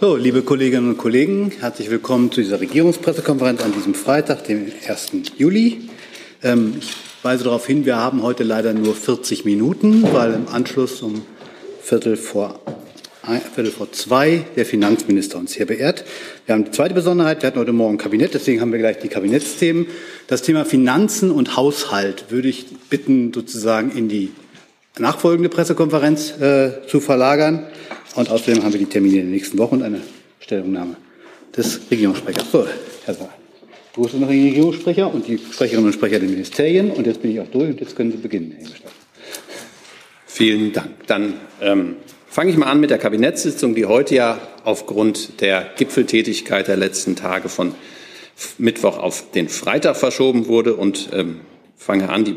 [0.00, 5.10] So, liebe Kolleginnen und Kollegen, herzlich willkommen zu dieser Regierungspressekonferenz an diesem Freitag, dem 1.
[5.36, 5.90] Juli.
[6.42, 6.90] Ähm, ich
[7.22, 11.20] weise darauf hin, wir haben heute leider nur 40 Minuten, weil im Anschluss um
[11.82, 12.60] Viertel vor,
[13.54, 16.06] Viertel vor zwei der Finanzminister uns hier beehrt.
[16.46, 19.08] Wir haben die zweite Besonderheit, wir hatten heute Morgen Kabinett, deswegen haben wir gleich die
[19.08, 19.86] Kabinettsthemen.
[20.28, 24.30] Das Thema Finanzen und Haushalt würde ich bitten, sozusagen in die
[24.98, 27.66] nachfolgende Pressekonferenz äh, zu verlagern.
[28.16, 30.00] Und außerdem haben wir die Termine in den nächsten Wochen und eine
[30.40, 30.96] Stellungnahme
[31.56, 32.50] des Regierungssprechers.
[32.50, 32.66] So,
[33.04, 33.32] Herr Saar.
[33.94, 36.90] Du bist der Regierungssprecher und die Sprecherinnen und Sprecher der Ministerien.
[36.90, 38.94] Und jetzt bin ich auch durch und jetzt können Sie beginnen, Herr Gestatten.
[40.26, 41.06] Vielen Dank.
[41.06, 41.96] Dann ähm,
[42.28, 47.16] fange ich mal an mit der Kabinettssitzung, die heute ja aufgrund der Gipfeltätigkeit der letzten
[47.16, 47.74] Tage von
[48.58, 51.40] Mittwoch auf den Freitag verschoben wurde und ähm,
[51.76, 52.24] fange an.
[52.24, 52.36] Die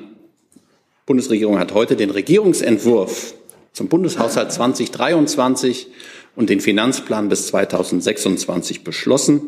[1.05, 3.34] Bundesregierung hat heute den Regierungsentwurf
[3.73, 5.88] zum Bundeshaushalt 2023
[6.35, 9.41] und den Finanzplan bis 2026 beschlossen.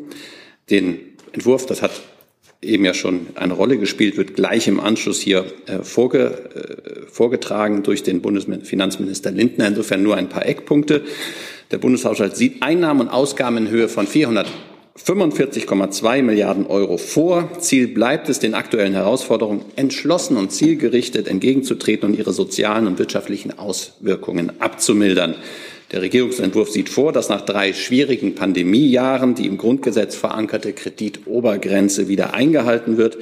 [0.69, 0.99] Den
[1.31, 1.91] Entwurf, das hat
[2.61, 7.83] eben ja schon eine Rolle gespielt, wird gleich im Anschluss hier äh, vorge, äh, vorgetragen
[7.83, 9.67] durch den Bundesfinanzminister Lindner.
[9.67, 11.03] Insofern nur ein paar Eckpunkte.
[11.71, 14.47] Der Bundeshaushalt sieht Einnahmen und Ausgaben in Höhe von 400
[14.97, 17.49] 45,2 Milliarden Euro vor.
[17.59, 23.59] Ziel bleibt es, den aktuellen Herausforderungen entschlossen und zielgerichtet entgegenzutreten und ihre sozialen und wirtschaftlichen
[23.59, 25.35] Auswirkungen abzumildern.
[25.91, 32.33] Der Regierungsentwurf sieht vor, dass nach drei schwierigen Pandemiejahren die im Grundgesetz verankerte Kreditobergrenze wieder
[32.33, 33.17] eingehalten wird,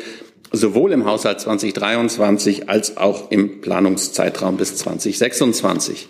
[0.51, 6.07] sowohl im Haushalt 2023 als auch im Planungszeitraum bis 2026.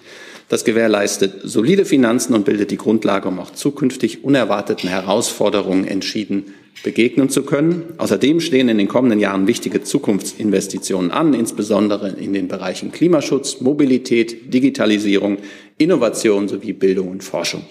[0.49, 7.29] Das gewährleistet solide Finanzen und bildet die Grundlage, um auch zukünftig unerwarteten Herausforderungen entschieden begegnen
[7.29, 7.93] zu können.
[7.97, 14.53] Außerdem stehen in den kommenden Jahren wichtige Zukunftsinvestitionen an, insbesondere in den Bereichen Klimaschutz, Mobilität,
[14.53, 15.37] Digitalisierung,
[15.77, 17.63] Innovation sowie Bildung und Forschung.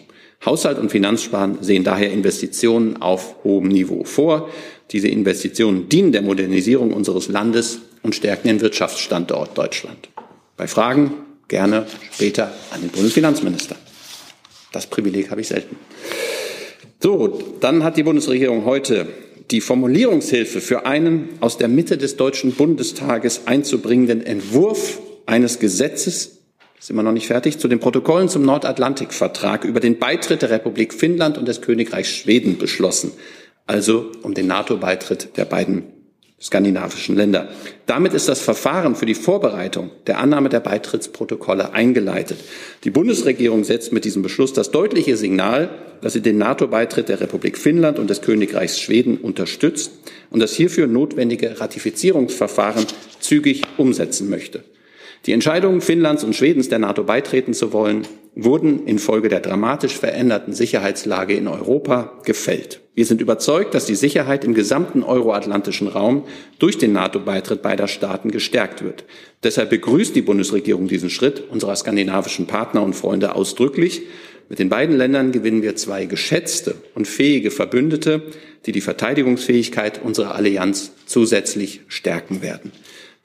[0.45, 4.49] Haushalt und Finanzsparen sehen daher Investitionen auf hohem Niveau vor.
[4.91, 10.09] Diese Investitionen dienen der Modernisierung unseres Landes und stärken den Wirtschaftsstandort Deutschland.
[10.57, 11.13] Bei Fragen
[11.49, 13.77] gerne später an den Bundesfinanzminister.
[14.73, 15.77] Das Privileg habe ich selten.
[17.01, 19.07] So, dann hat die Bundesregierung heute
[19.51, 26.39] die Formulierungshilfe für einen aus der Mitte des Deutschen Bundestages einzubringenden Entwurf eines Gesetzes,
[26.79, 30.95] sind wir noch nicht fertig, zu den Protokollen zum Nordatlantikvertrag über den Beitritt der Republik
[30.95, 33.13] Finnland und des Königreichs Schweden beschlossen,
[33.67, 35.85] also um den NATO-Beitritt der beiden
[36.43, 37.49] skandinavischen Länder.
[37.87, 42.39] Damit ist das Verfahren für die Vorbereitung der Annahme der Beitrittsprotokolle eingeleitet.
[42.85, 45.71] Die Bundesregierung setzt mit diesem Beschluss das deutliche Signal,
[46.01, 49.93] dass sie den NATO-Beitritt der Republik Finnland und des Königreichs Schweden unterstützt
[50.31, 52.87] und das hierfür notwendige Ratifizierungsverfahren
[53.21, 54.65] zügig umsetzen möchte.
[55.27, 60.53] Die Entscheidungen Finnlands und Schwedens der NATO beitreten zu wollen, wurden infolge der dramatisch veränderten
[60.53, 62.81] Sicherheitslage in Europa gefällt.
[62.95, 66.25] Wir sind überzeugt, dass die Sicherheit im gesamten euroatlantischen Raum
[66.59, 69.05] durch den NATO-Beitritt beider Staaten gestärkt wird.
[69.45, 74.03] Deshalb begrüßt die Bundesregierung diesen Schritt unserer skandinavischen Partner und Freunde ausdrücklich.
[74.49, 78.23] Mit den beiden Ländern gewinnen wir zwei geschätzte und fähige Verbündete,
[78.67, 82.73] die die Verteidigungsfähigkeit unserer Allianz zusätzlich stärken werden.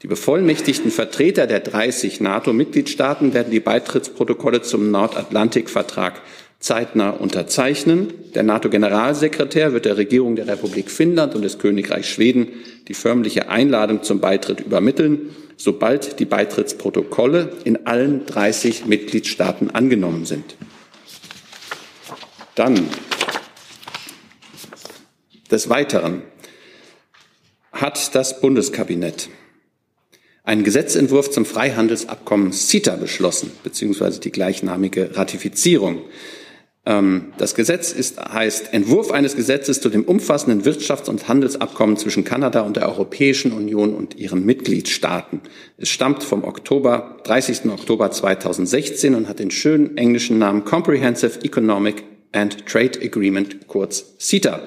[0.03, 6.21] Die bevollmächtigten Vertreter der 30 NATO-Mitgliedstaaten werden die Beitrittsprotokolle zum Nordatlantikvertrag
[6.59, 8.13] zeitnah unterzeichnen.
[8.35, 12.49] Der NATO-Generalsekretär wird der Regierung der Republik Finnland und des Königreichs Schweden
[12.87, 20.57] die förmliche Einladung zum Beitritt übermitteln, sobald die Beitrittsprotokolle in allen 30 Mitgliedstaaten angenommen sind.
[22.53, 22.87] Dann
[25.49, 26.21] des Weiteren
[27.71, 29.29] hat das Bundeskabinett
[30.47, 36.03] einen Gesetzentwurf zum Freihandelsabkommen CETA beschlossen, beziehungsweise die gleichnamige Ratifizierung.
[36.85, 42.23] Ähm, das Gesetz ist, heißt Entwurf eines Gesetzes zu dem umfassenden Wirtschafts- und Handelsabkommen zwischen
[42.23, 45.41] Kanada und der Europäischen Union und ihren Mitgliedstaaten.
[45.77, 47.65] Es stammt vom Oktober, 30.
[47.65, 54.61] Oktober 2016 und hat den schönen englischen Namen Comprehensive Economic and Trade Agreement, kurz CETA.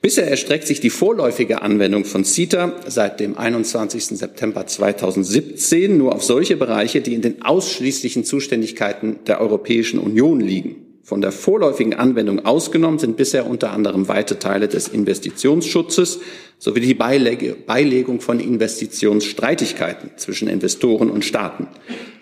[0.00, 4.04] Bisher erstreckt sich die vorläufige Anwendung von CETA seit dem 21.
[4.04, 10.76] September 2017 nur auf solche Bereiche, die in den ausschließlichen Zuständigkeiten der Europäischen Union liegen.
[11.02, 16.20] Von der vorläufigen Anwendung ausgenommen sind bisher unter anderem weite Teile des Investitionsschutzes
[16.58, 21.66] sowie die Beilegung von Investitionsstreitigkeiten zwischen Investoren und Staaten.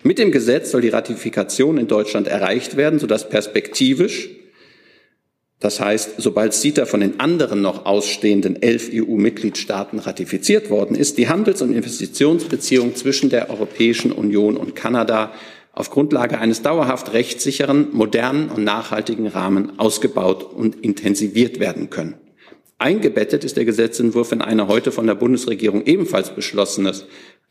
[0.03, 4.29] Mit dem Gesetz soll die Ratifikation in Deutschland erreicht werden, sodass perspektivisch
[5.59, 11.29] das heißt, sobald CETA von den anderen noch ausstehenden elf EU-Mitgliedstaaten ratifiziert worden ist, die
[11.29, 15.33] Handels- und Investitionsbeziehungen zwischen der Europäischen Union und Kanada
[15.73, 22.15] auf Grundlage eines dauerhaft rechtssicheren, modernen und nachhaltigen Rahmen ausgebaut und intensiviert werden können.
[22.79, 27.05] Eingebettet ist der Gesetzentwurf in eine heute von der Bundesregierung ebenfalls beschlossenes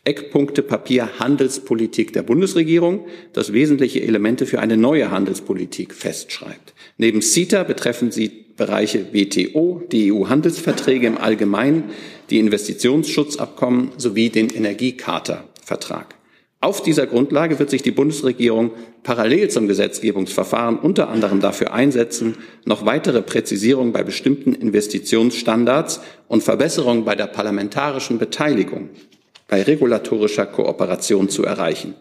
[0.05, 6.75] Eckpunktepapier Handelspolitik der Bundesregierung, das wesentliche Elemente für eine neue Handelspolitik festschreibt.
[6.99, 11.91] Neben CETA betreffen sie Bereiche WTO, die EU-Handelsverträge im Allgemeinen,
[12.31, 16.15] die Investitionsschutzabkommen sowie den Energiecharta-Vertrag.
[16.61, 18.71] Auf dieser Grundlage wird sich die Bundesregierung
[19.03, 27.05] parallel zum Gesetzgebungsverfahren unter anderem dafür einsetzen, noch weitere Präzisierungen bei bestimmten Investitionsstandards und Verbesserungen
[27.05, 28.89] bei der parlamentarischen Beteiligung
[29.49, 31.95] bei regulatorischer Kooperation zu erreichen.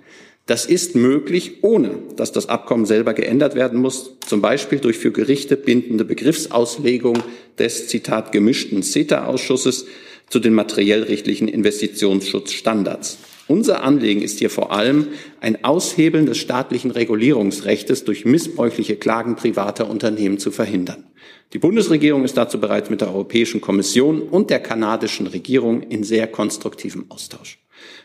[0.47, 5.12] Das ist möglich, ohne dass das Abkommen selber geändert werden muss, zum Beispiel durch für
[5.12, 7.18] Gerichte bindende Begriffsauslegung
[7.57, 9.88] des, Zitat, gemischten CETA-Ausschusses
[10.30, 13.18] zu den materiellrechtlichen Investitionsschutzstandards.
[13.47, 15.07] Unser Anliegen ist hier vor allem
[15.39, 21.06] ein Aushebeln des staatlichen Regulierungsrechts durch missbräuchliche Klagen privater Unternehmen zu verhindern.
[21.53, 26.27] Die Bundesregierung ist dazu bereits mit der Europäischen Kommission und der kanadischen Regierung in sehr
[26.27, 27.59] konstruktivem Austausch.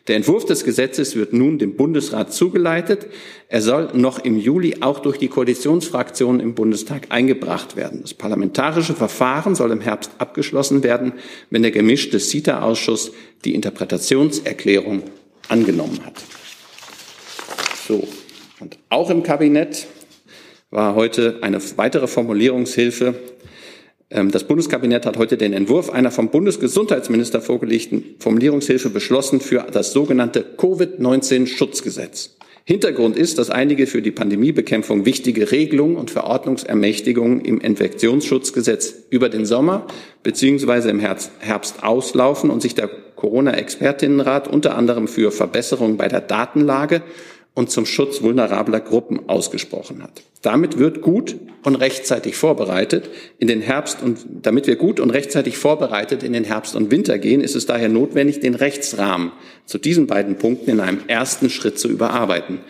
[0.07, 3.07] Der Entwurf des Gesetzes wird nun dem Bundesrat zugeleitet.
[3.49, 8.01] Er soll noch im Juli auch durch die Koalitionsfraktionen im Bundestag eingebracht werden.
[8.03, 11.13] Das parlamentarische Verfahren soll im Herbst abgeschlossen werden,
[11.51, 13.13] wenn der gemischte CITA-Ausschuss
[13.45, 15.03] die Interpretationserklärung
[15.49, 16.15] angenommen hat.
[17.87, 18.09] So.
[18.61, 19.87] Und auch im Kabinett
[20.71, 23.15] war heute eine weitere Formulierungshilfe.
[24.11, 29.93] Ähm, das Bundeskabinett hat heute den Entwurf einer vom Bundesgesundheitsminister vorgelegten Formulierungshilfe beschlossen für das
[29.93, 32.37] sogenannte Covid-19-Schutzgesetz.
[32.65, 39.47] Hintergrund ist, dass einige für die Pandemiebekämpfung wichtige Regelungen und Verordnungsermächtigungen im Infektionsschutzgesetz über den
[39.47, 39.87] Sommer
[40.23, 40.91] bzw.
[40.91, 47.03] im Herbst auslaufen und sich der Corona-Expertinnenrat unter anderem für Verbesserungen bei der Datenlage
[47.55, 50.23] und zum Schutz vulnerabler Gruppen ausgesprochen hat.
[50.43, 55.59] Damit wird gut und rechtzeitig vorbereitet in den Herbst und damit wir gut und rechtzeitig
[55.59, 59.33] vorbereitet in den Herbst und Winter gehen, ist es daher notwendig, den Rechtsrahmen
[59.67, 62.61] zu diesen beiden Punkten in einem ersten Schritt zu überarbeiten.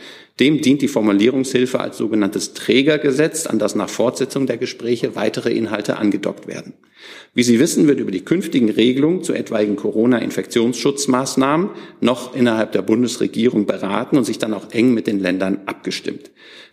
[0.41, 5.99] Dem dient die Formulierungshilfe als sogenanntes Trägergesetz, an das nach Fortsetzung der Gespräche weitere Inhalte
[5.99, 6.73] angedockt werden.
[7.35, 11.69] Wie Sie wissen, wird über die künftigen Regelungen zu etwaigen Corona-Infektionsschutzmaßnahmen
[12.01, 16.31] noch innerhalb der Bundesregierung beraten und sich dann auch eng mit den Ländern abgestimmt.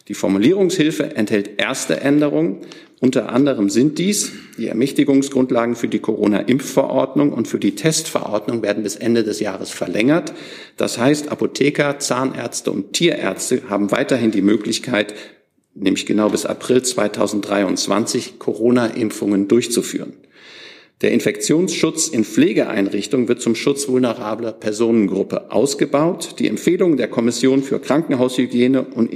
[0.08, 2.60] Die Formulierungshilfe enthält erste Änderungen.
[3.00, 8.96] Unter anderem sind dies die Ermächtigungsgrundlagen für die Corona-Impfverordnung und für die Testverordnung werden bis
[8.96, 10.34] Ende des Jahres verlängert.
[10.78, 15.14] Das heißt, Apotheker, Zahnärzte und Tierärzte haben weiterhin die Möglichkeit,
[15.76, 20.14] nämlich genau bis April 2023 Corona-Impfungen durchzuführen.
[21.02, 26.38] Der Infektionsschutz in Pflegeeinrichtungen wird zum Schutz vulnerabler Personengruppe ausgebaut.
[26.40, 29.14] Die Empfehlungen der Kommission für Krankenhaushygiene und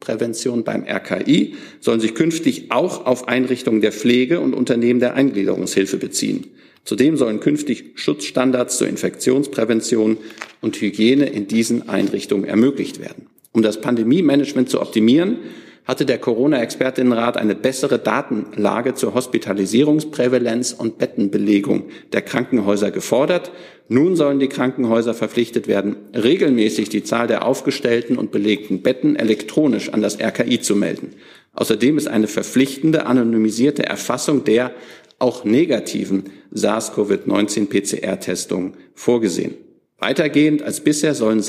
[0.00, 5.98] Infektionsprävention beim RKI sollen sich künftig auch auf Einrichtungen der Pflege und Unternehmen der Eingliederungshilfe
[5.98, 6.46] beziehen.
[6.84, 10.16] Zudem sollen künftig Schutzstandards zur Infektionsprävention
[10.62, 13.26] und Hygiene in diesen Einrichtungen ermöglicht werden.
[13.52, 15.38] Um das Pandemie-Management zu optimieren,
[15.84, 23.50] hatte der Corona-Expertinnenrat eine bessere Datenlage zur Hospitalisierungsprävalenz und Bettenbelegung der Krankenhäuser gefordert.
[23.88, 29.88] Nun sollen die Krankenhäuser verpflichtet werden, regelmäßig die Zahl der aufgestellten und belegten Betten elektronisch
[29.92, 31.14] an das RKI zu melden.
[31.54, 34.72] Außerdem ist eine verpflichtende anonymisierte Erfassung der
[35.18, 39.54] auch negativen SARS-CoV-19 PCR-Testungen vorgesehen.
[39.98, 41.42] Weitergehend als bisher sollen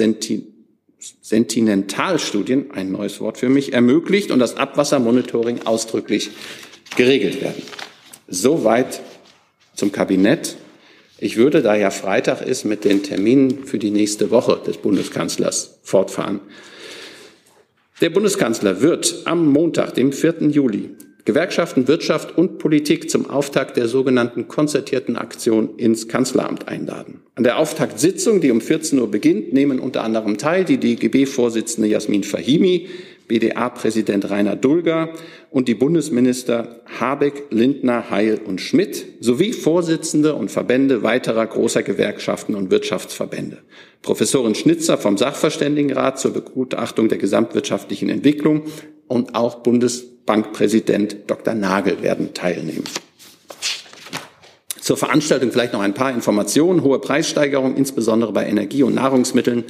[1.21, 6.29] Sentinentalstudien, ein neues Wort für mich, ermöglicht und das Abwassermonitoring ausdrücklich
[6.95, 7.61] geregelt werden.
[8.27, 9.01] Soweit
[9.75, 10.57] zum Kabinett.
[11.17, 15.79] Ich würde, da ja Freitag ist, mit den Terminen für die nächste Woche des Bundeskanzlers
[15.83, 16.39] fortfahren.
[18.01, 20.49] Der Bundeskanzler wird am Montag, dem 4.
[20.49, 20.89] Juli,
[21.25, 27.21] Gewerkschaften, Wirtschaft und Politik zum Auftakt der sogenannten konzertierten Aktion ins Kanzleramt einladen.
[27.35, 32.23] An der Auftaktsitzung, die um 14 Uhr beginnt, nehmen unter anderem teil die DGB-Vorsitzende Jasmin
[32.23, 32.87] Fahimi,
[33.27, 35.09] BDA-Präsident Rainer Dulger
[35.51, 42.55] und die Bundesminister Habeck, Lindner, Heil und Schmidt sowie Vorsitzende und Verbände weiterer großer Gewerkschaften
[42.55, 43.59] und Wirtschaftsverbände.
[44.01, 48.63] Professorin Schnitzer vom Sachverständigenrat zur Begutachtung der gesamtwirtschaftlichen Entwicklung
[49.11, 51.53] und auch Bundesbankpräsident Dr.
[51.53, 52.85] Nagel werden teilnehmen.
[54.91, 56.83] Zur Veranstaltung vielleicht noch ein paar Informationen.
[56.83, 59.63] Hohe Preissteigerungen, insbesondere bei Energie und Nahrungsmitteln,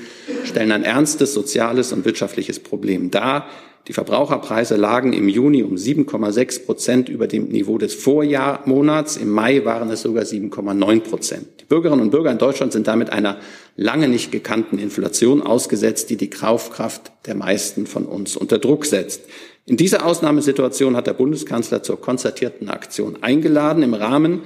[0.46, 3.46] stellen ein ernstes soziales und wirtschaftliches Problem dar.
[3.88, 9.18] Die Verbraucherpreise lagen im Juni um 7,6 Prozent über dem Niveau des Vorjahrmonats.
[9.18, 11.46] Im Mai waren es sogar 7,9 Prozent.
[11.60, 13.38] Die Bürgerinnen und Bürger in Deutschland sind damit einer
[13.76, 19.22] lange nicht gekannten Inflation ausgesetzt, die die Kaufkraft der meisten von uns unter Druck setzt.
[19.68, 23.84] In dieser Ausnahmesituation hat der Bundeskanzler zur konzertierten Aktion eingeladen.
[23.84, 24.42] Im Rahmen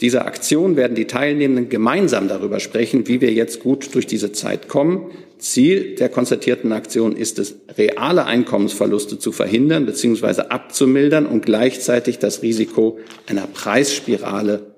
[0.00, 4.68] dieser Aktion werden die Teilnehmenden gemeinsam darüber sprechen, wie wir jetzt gut durch diese Zeit
[4.68, 5.10] kommen.
[5.38, 10.42] Ziel der konzertierten Aktion ist es, reale Einkommensverluste zu verhindern bzw.
[10.48, 14.74] abzumildern und gleichzeitig das Risiko einer Preisspirale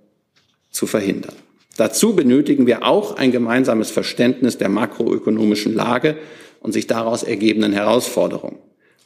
[0.70, 1.34] zu verhindern.
[1.76, 6.16] Dazu benötigen wir auch ein gemeinsames Verständnis der makroökonomischen Lage
[6.60, 8.58] und sich daraus ergebenden Herausforderungen.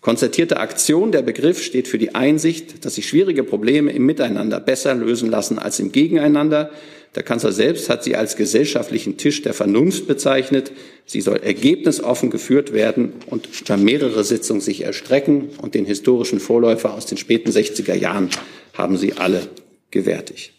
[0.03, 4.97] Konzertierte Aktion, der Begriff steht für die Einsicht, dass sich schwierige Probleme im Miteinander besser
[4.97, 6.73] lösen lassen als im Gegeneinander.
[7.15, 10.73] Der Kanzler selbst hat sie als gesellschaftlichen Tisch der Vernunft bezeichnet.
[11.07, 15.51] Sie soll ergebnisoffen geführt werden und über mehrere Sitzungen sich erstrecken.
[15.63, 18.29] Und den historischen Vorläufer aus den späten 60er Jahren
[18.75, 19.47] haben sie alle
[19.93, 20.53] gewärtigt.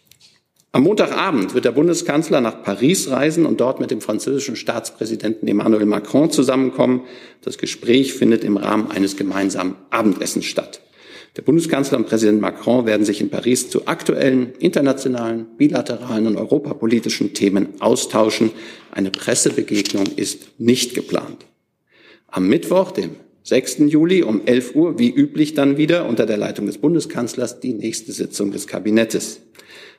[0.74, 5.86] Am Montagabend wird der Bundeskanzler nach Paris reisen und dort mit dem französischen Staatspräsidenten Emmanuel
[5.86, 7.02] Macron zusammenkommen.
[7.42, 10.80] Das Gespräch findet im Rahmen eines gemeinsamen Abendessens statt.
[11.36, 17.34] Der Bundeskanzler und Präsident Macron werden sich in Paris zu aktuellen internationalen, bilateralen und europapolitischen
[17.34, 18.50] Themen austauschen.
[18.90, 21.46] Eine Pressebegegnung ist nicht geplant.
[22.26, 23.10] Am Mittwoch, dem
[23.44, 23.78] 6.
[23.86, 28.10] Juli um 11 Uhr, wie üblich dann wieder unter der Leitung des Bundeskanzlers, die nächste
[28.10, 29.40] Sitzung des Kabinettes.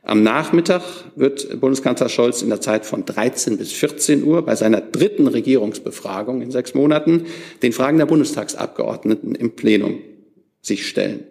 [0.06, 0.84] Am Nachmittag
[1.16, 6.44] wird Bundeskanzler Scholz in der Zeit von 13 bis 14 Uhr bei seiner dritten Regierungsbefragung
[6.44, 7.26] in sechs Monaten
[7.64, 9.98] den Fragen der Bundestagsabgeordneten im Plenum
[10.62, 11.24] sich stellen.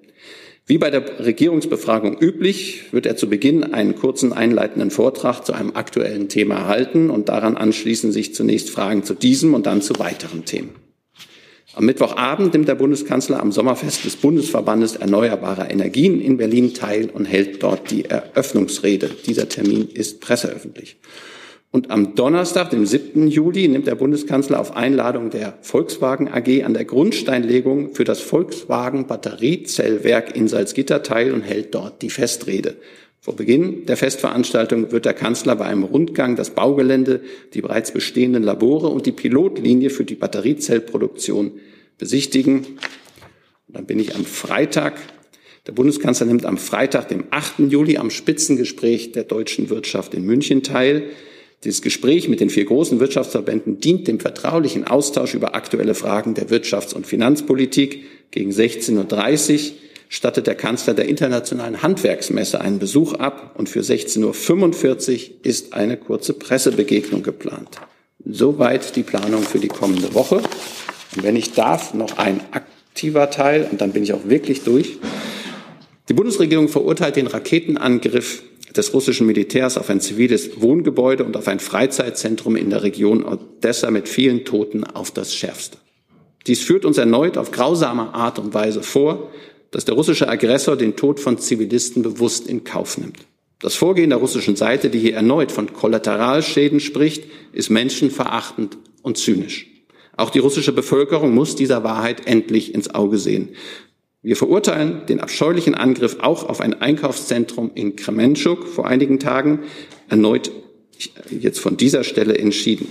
[0.67, 5.77] Wie bei der Regierungsbefragung üblich, wird er zu Beginn einen kurzen einleitenden Vortrag zu einem
[5.77, 10.47] aktuellen Thema halten und daran anschließen sich zunächst Fragen zu diesem und dann zu weiteren
[10.47, 10.84] Themen.
[11.77, 17.25] Am Mittwochabend nimmt der Bundeskanzler am Sommerfest des Bundesverbandes Erneuerbarer Energien in Berlin teil und
[17.25, 19.11] hält dort die Eröffnungsrede.
[19.27, 20.97] Dieser Termin ist presseöffentlich.
[21.73, 23.27] Und am Donnerstag, dem 7.
[23.27, 29.09] Juli, nimmt der Bundeskanzler auf Einladung der Volkswagen AG an der Grundsteinlegung für das Volkswagen
[29.09, 32.77] Batteriezellwerk in Salzgitter teil und hält dort die Festrede.
[33.25, 37.23] Vor Beginn der Festveranstaltung wird der Kanzler bei einem Rundgang das Baugelände,
[37.55, 41.53] die bereits bestehenden Labore und die Pilotlinie für die Batteriezellproduktion
[41.97, 42.67] besichtigen.
[43.67, 45.01] Und dann bin ich am Freitag.
[45.67, 47.61] Der Bundeskanzler nimmt am Freitag, dem 8.
[47.71, 51.05] Juli, am Spitzengespräch der deutschen Wirtschaft in München teil.
[51.65, 56.51] Dieses Gespräch mit den vier großen Wirtschaftsverbänden dient dem vertraulichen Austausch über aktuelle Fragen der
[56.51, 58.05] Wirtschafts- und Finanzpolitik.
[58.33, 59.75] Gegen 16.30 Uhr
[60.09, 65.97] stattet der Kanzler der Internationalen Handwerksmesse einen Besuch ab und für 16.45 Uhr ist eine
[65.97, 67.81] kurze Pressebegegnung geplant.
[68.25, 70.37] Soweit die Planung für die kommende Woche.
[71.17, 74.99] Und wenn ich darf, noch ein aktiver Teil, und dann bin ich auch wirklich durch.
[76.09, 78.43] Die Bundesregierung verurteilt den Raketenangriff
[78.77, 83.91] des russischen Militärs auf ein ziviles Wohngebäude und auf ein Freizeitzentrum in der Region Odessa
[83.91, 85.79] mit vielen Toten auf das Schärfste.
[86.47, 89.31] Dies führt uns erneut auf grausame Art und Weise vor,
[89.75, 93.19] dass der russische Aggressor den Tod von Zivilisten bewusst in Kauf nimmt.
[93.59, 99.67] Das Vorgehen der russischen Seite, die hier erneut von Kollateralschäden spricht, ist menschenverachtend und zynisch.
[100.17, 103.49] Auch die russische Bevölkerung muss dieser Wahrheit endlich ins Auge sehen.
[104.23, 109.65] Wir verurteilen den abscheulichen Angriff auch auf ein Einkaufszentrum in Kremenschuk vor einigen Tagen
[110.09, 110.53] erneut
[111.31, 112.87] jetzt von dieser Stelle entschieden.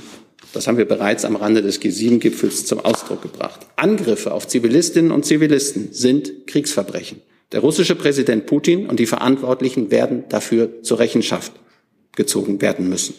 [0.53, 3.62] Das haben wir bereits am Rande des G7-Gipfels zum Ausdruck gebracht.
[3.75, 7.22] Angriffe auf Zivilistinnen und Zivilisten sind Kriegsverbrechen.
[7.51, 11.51] Der russische Präsident Putin und die Verantwortlichen werden dafür zur Rechenschaft
[12.15, 13.15] gezogen werden müssen.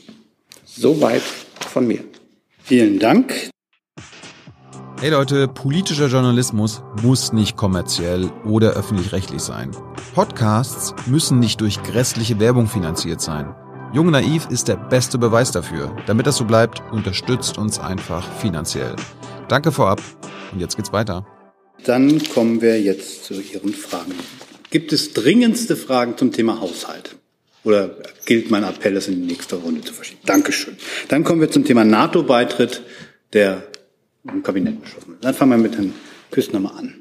[0.65, 1.23] Soweit
[1.71, 2.01] von mir.
[2.63, 3.51] Vielen Dank.
[5.01, 9.73] Hey Leute, politischer Journalismus muss nicht kommerziell oder öffentlich-rechtlich sein.
[10.15, 13.55] Podcasts müssen nicht durch grässliche Werbung finanziert sein.
[13.95, 15.97] Jung Naiv ist der beste Beweis dafür.
[16.09, 18.97] Damit das so bleibt, unterstützt uns einfach finanziell.
[19.47, 20.03] Danke vorab
[20.51, 21.25] und jetzt geht's weiter.
[21.85, 24.15] Dann kommen wir jetzt zu Ihren Fragen.
[24.71, 27.15] Gibt es dringendste Fragen zum Thema Haushalt?
[27.63, 27.95] Oder
[28.27, 30.23] gilt mein Appell, es in die nächste Runde zu verschieben?
[30.27, 30.77] Dankeschön.
[31.07, 32.83] Dann kommen wir zum Thema NATO-Beitritt,
[33.33, 33.63] der
[34.25, 35.25] im Kabinett beschlossen wird.
[35.25, 35.95] Dann fangen wir mit Herrn
[36.33, 36.97] Küstner mal an.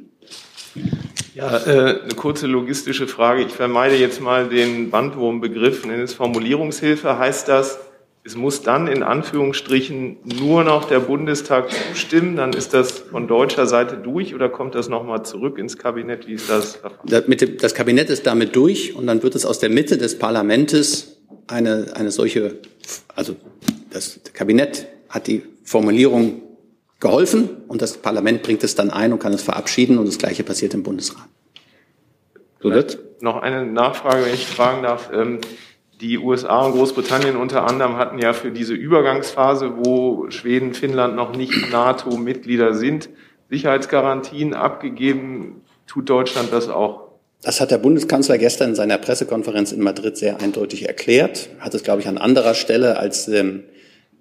[1.35, 3.43] Ja, äh, eine kurze logistische Frage.
[3.43, 7.17] Ich vermeide jetzt mal den Bandwurmbegriff, nenne es Formulierungshilfe.
[7.17, 7.79] Heißt das,
[8.23, 13.65] es muss dann in Anführungsstrichen nur noch der Bundestag zustimmen, dann ist das von deutscher
[13.65, 16.27] Seite durch oder kommt das nochmal zurück ins Kabinett?
[16.27, 16.79] Wie ist das?
[17.03, 21.87] Das Kabinett ist damit durch und dann wird es aus der Mitte des Parlaments eine,
[21.95, 22.59] eine solche,
[23.13, 23.35] also
[23.89, 26.42] das Kabinett hat die Formulierung
[27.03, 30.43] geholfen und das Parlament bringt es dann ein und kann es verabschieden und das Gleiche
[30.43, 31.27] passiert im Bundesrat.
[32.61, 35.11] So wird noch eine Nachfrage, wenn ich fragen darf.
[35.13, 35.39] Ähm,
[36.01, 41.35] die USA und Großbritannien unter anderem hatten ja für diese Übergangsphase, wo Schweden, Finnland noch
[41.35, 43.09] nicht NATO-Mitglieder sind,
[43.49, 45.61] Sicherheitsgarantien abgegeben.
[45.87, 47.09] Tut Deutschland das auch?
[47.41, 51.49] Das hat der Bundeskanzler gestern in seiner Pressekonferenz in Madrid sehr eindeutig erklärt.
[51.59, 53.63] Hat es, glaube ich, an anderer Stelle, als ähm,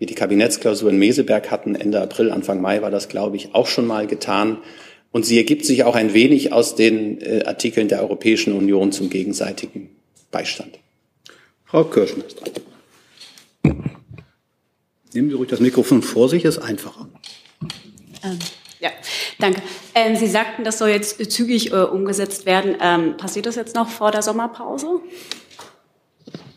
[0.03, 3.69] wir die Kabinettsklausur in Meseberg hatten, Ende April, Anfang Mai war das, glaube ich, auch
[3.69, 4.59] schon mal getan.
[5.13, 9.11] Und sie ergibt sich auch ein wenig aus den äh, Artikeln der Europäischen Union zum
[9.11, 9.91] gegenseitigen
[10.33, 10.81] Beistand.
[11.65, 12.51] Frau Kirschner ist dran.
[15.13, 17.09] Nehmen Sie ruhig das Mikrofon vor sich, ist einfacher.
[18.25, 18.41] Ähm,
[18.81, 18.91] ja,
[19.39, 19.63] danke.
[19.95, 22.75] Ähm, Sie sagten, das soll jetzt zügig äh, umgesetzt werden.
[22.81, 25.01] Ähm, passiert das jetzt noch vor der Sommerpause?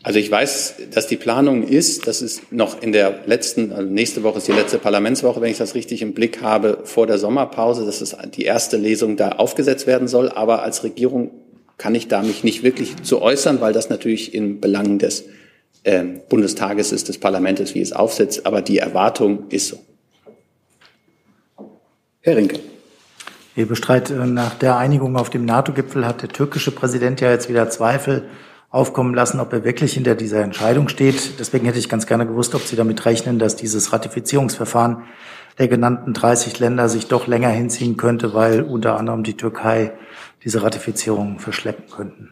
[0.06, 4.22] Also ich weiß, dass die Planung ist, dass es noch in der letzten, also nächste
[4.22, 7.84] Woche ist die letzte Parlamentswoche, wenn ich das richtig im Blick habe, vor der Sommerpause,
[7.84, 10.28] dass es die erste Lesung da aufgesetzt werden soll.
[10.28, 11.32] Aber als Regierung
[11.76, 15.24] kann ich da mich nicht wirklich zu äußern, weil das natürlich in Belangen des
[15.82, 18.46] äh, Bundestages ist, des Parlaments, wie es aufsetzt.
[18.46, 19.78] Aber die Erwartung ist so.
[22.20, 22.60] Herr Rinke.
[23.56, 27.48] Herr Bestreit, äh, nach der Einigung auf dem NATO-Gipfel hat der türkische Präsident ja jetzt
[27.48, 28.22] wieder Zweifel
[28.76, 31.40] aufkommen lassen, ob er wirklich hinter dieser Entscheidung steht.
[31.40, 34.98] Deswegen hätte ich ganz gerne gewusst, ob Sie damit rechnen, dass dieses Ratifizierungsverfahren
[35.58, 39.92] der genannten 30 Länder sich doch länger hinziehen könnte, weil unter anderem die Türkei
[40.44, 42.30] diese Ratifizierung verschleppen könnten?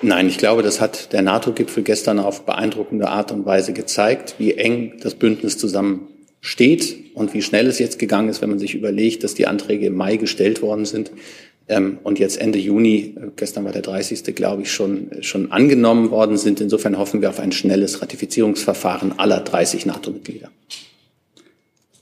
[0.00, 4.54] Nein, ich glaube, das hat der NATO-Gipfel gestern auf beeindruckende Art und Weise gezeigt, wie
[4.54, 6.08] eng das Bündnis zusammen
[6.40, 9.86] steht und wie schnell es jetzt gegangen ist, wenn man sich überlegt, dass die Anträge
[9.86, 11.10] im Mai gestellt worden sind
[11.68, 14.34] ähm, und jetzt Ende Juni, äh, gestern war der 30.
[14.34, 16.60] glaube ich, schon, schon angenommen worden sind.
[16.60, 20.50] Insofern hoffen wir auf ein schnelles Ratifizierungsverfahren aller 30 NATO-Mitglieder.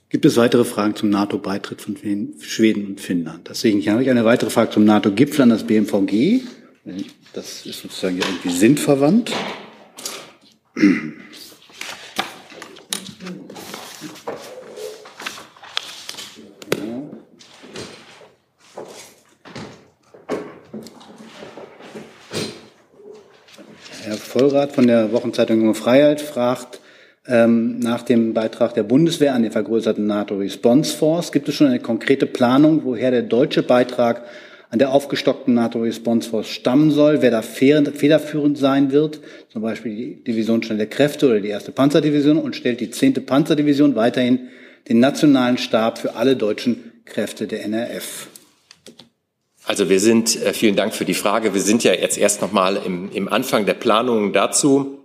[0.09, 1.97] Gibt es weitere Fragen zum NATO-Beitritt von
[2.41, 3.49] Schweden und Finnland?
[3.49, 6.43] Deswegen habe ich eine weitere Frage zum NATO-Gipfel an das BMVG.
[7.33, 9.33] Das ist sozusagen irgendwie sinnverwandt.
[24.05, 26.81] Herr Vollrath von der Wochenzeitung Junge Freiheit fragt,
[27.29, 31.33] ähm, nach dem Beitrag der Bundeswehr an die vergrößerten NATO Response Force.
[31.33, 34.25] Gibt es schon eine konkrete Planung, woher der deutsche Beitrag
[34.71, 39.95] an der aufgestockten NATO Response Force stammen soll, wer da federführend sein wird, zum Beispiel
[39.95, 44.49] die Division Schnelle Kräfte oder die erste Panzerdivision und stellt die zehnte Panzerdivision weiterhin
[44.89, 48.29] den nationalen Stab für alle deutschen Kräfte der NRF.
[49.73, 52.53] Also wir sind, äh, vielen Dank für die Frage, wir sind ja jetzt erst noch
[52.53, 54.99] mal im, im Anfang der Planungen dazu.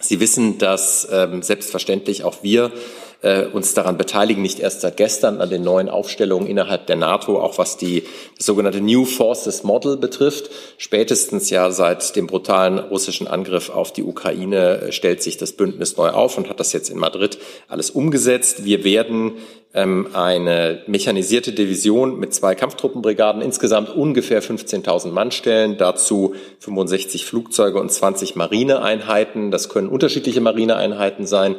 [0.00, 2.72] Sie wissen, dass ähm, selbstverständlich auch wir
[3.20, 7.40] äh, uns daran beteiligen, nicht erst seit gestern an den neuen Aufstellungen innerhalb der NATO,
[7.40, 8.04] auch was die
[8.38, 10.50] sogenannte New Forces Model betrifft.
[10.76, 15.96] Spätestens ja seit dem brutalen russischen Angriff auf die Ukraine äh, stellt sich das Bündnis
[15.96, 18.64] neu auf und hat das jetzt in Madrid alles umgesetzt.
[18.64, 19.32] Wir werden
[19.74, 27.78] ähm, eine mechanisierte Division mit zwei Kampftruppenbrigaden, insgesamt ungefähr 15.000 Mann stellen, dazu 65 Flugzeuge
[27.78, 29.50] und 20 Marineeinheiten.
[29.50, 31.56] Das können unterschiedliche Marineeinheiten sein.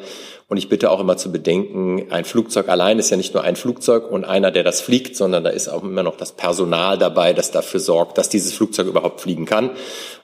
[0.50, 3.56] Und ich bitte auch immer zu bedenken, ein Flugzeug allein ist ja nicht nur ein
[3.56, 7.34] Flugzeug und einer, der das fliegt, sondern da ist auch immer noch das Personal dabei,
[7.34, 9.70] das dafür sorgt, dass dieses Flugzeug überhaupt fliegen kann.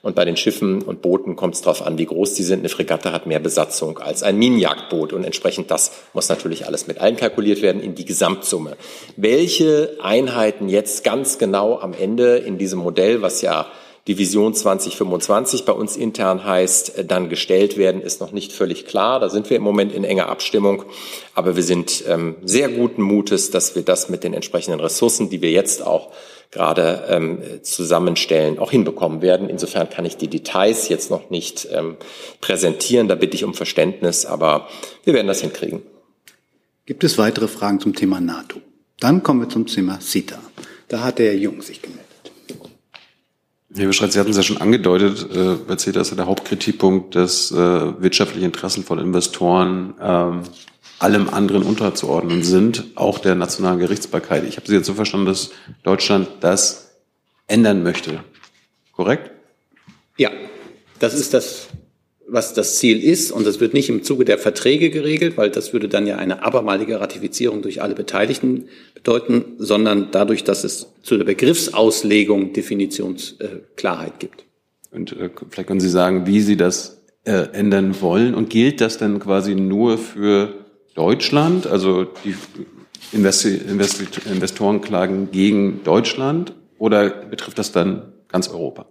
[0.02, 2.58] Und bei den Schiffen und Booten kommt es darauf an, wie groß die sind.
[2.58, 7.00] Eine Fregatte hat mehr Besatzung als ein Minenjagdboot und entsprechend das muss natürlich alles mit
[7.00, 8.76] einkalkuliert werden in die Gesamtsumme.
[9.16, 13.66] Welche Einheiten jetzt ganz genau am Ende in diesem Modell, was ja
[14.08, 19.18] Division 2025 bei uns intern heißt, äh, dann gestellt werden, ist noch nicht völlig klar.
[19.18, 20.84] Da sind wir im Moment in enger Abstimmung.
[21.34, 25.42] Aber wir sind ähm, sehr guten Mutes, dass wir das mit den entsprechenden Ressourcen, die
[25.42, 26.12] wir jetzt auch
[26.52, 29.48] gerade ähm, zusammenstellen, auch hinbekommen werden.
[29.48, 31.96] Insofern kann ich die Details jetzt noch nicht ähm,
[32.40, 33.08] präsentieren.
[33.08, 34.68] Da bitte ich um Verständnis, aber
[35.04, 35.82] wir werden das hinkriegen.
[36.86, 38.60] Gibt es weitere Fragen zum Thema NATO?
[39.00, 40.38] Dann kommen wir zum Thema CETA.
[40.86, 42.05] Da hat der Jung sich gemeldet.
[43.76, 47.14] Herr Bestreit, Sie hatten es ja schon angedeutet, äh, bei CETA ist ja der Hauptkritikpunkt,
[47.14, 50.42] dass äh, wirtschaftliche Interessen von Investoren ähm,
[50.98, 54.44] allem anderen unterzuordnen sind, auch der nationalen Gerichtsbarkeit.
[54.44, 55.50] Ich habe Sie jetzt so verstanden, dass
[55.82, 56.96] Deutschland das
[57.46, 58.24] ändern möchte.
[58.92, 59.30] Korrekt?
[60.16, 60.30] Ja,
[60.98, 61.68] das ist das
[62.28, 63.30] was das Ziel ist.
[63.30, 66.42] Und das wird nicht im Zuge der Verträge geregelt, weil das würde dann ja eine
[66.42, 74.44] abermalige Ratifizierung durch alle Beteiligten bedeuten, sondern dadurch, dass es zu der Begriffsauslegung Definitionsklarheit gibt.
[74.90, 78.34] Und äh, vielleicht können Sie sagen, wie Sie das äh, ändern wollen.
[78.34, 80.54] Und gilt das dann quasi nur für
[80.94, 82.34] Deutschland, also die
[83.12, 88.86] Investi Investi Investorenklagen gegen Deutschland, oder betrifft das dann ganz Europa?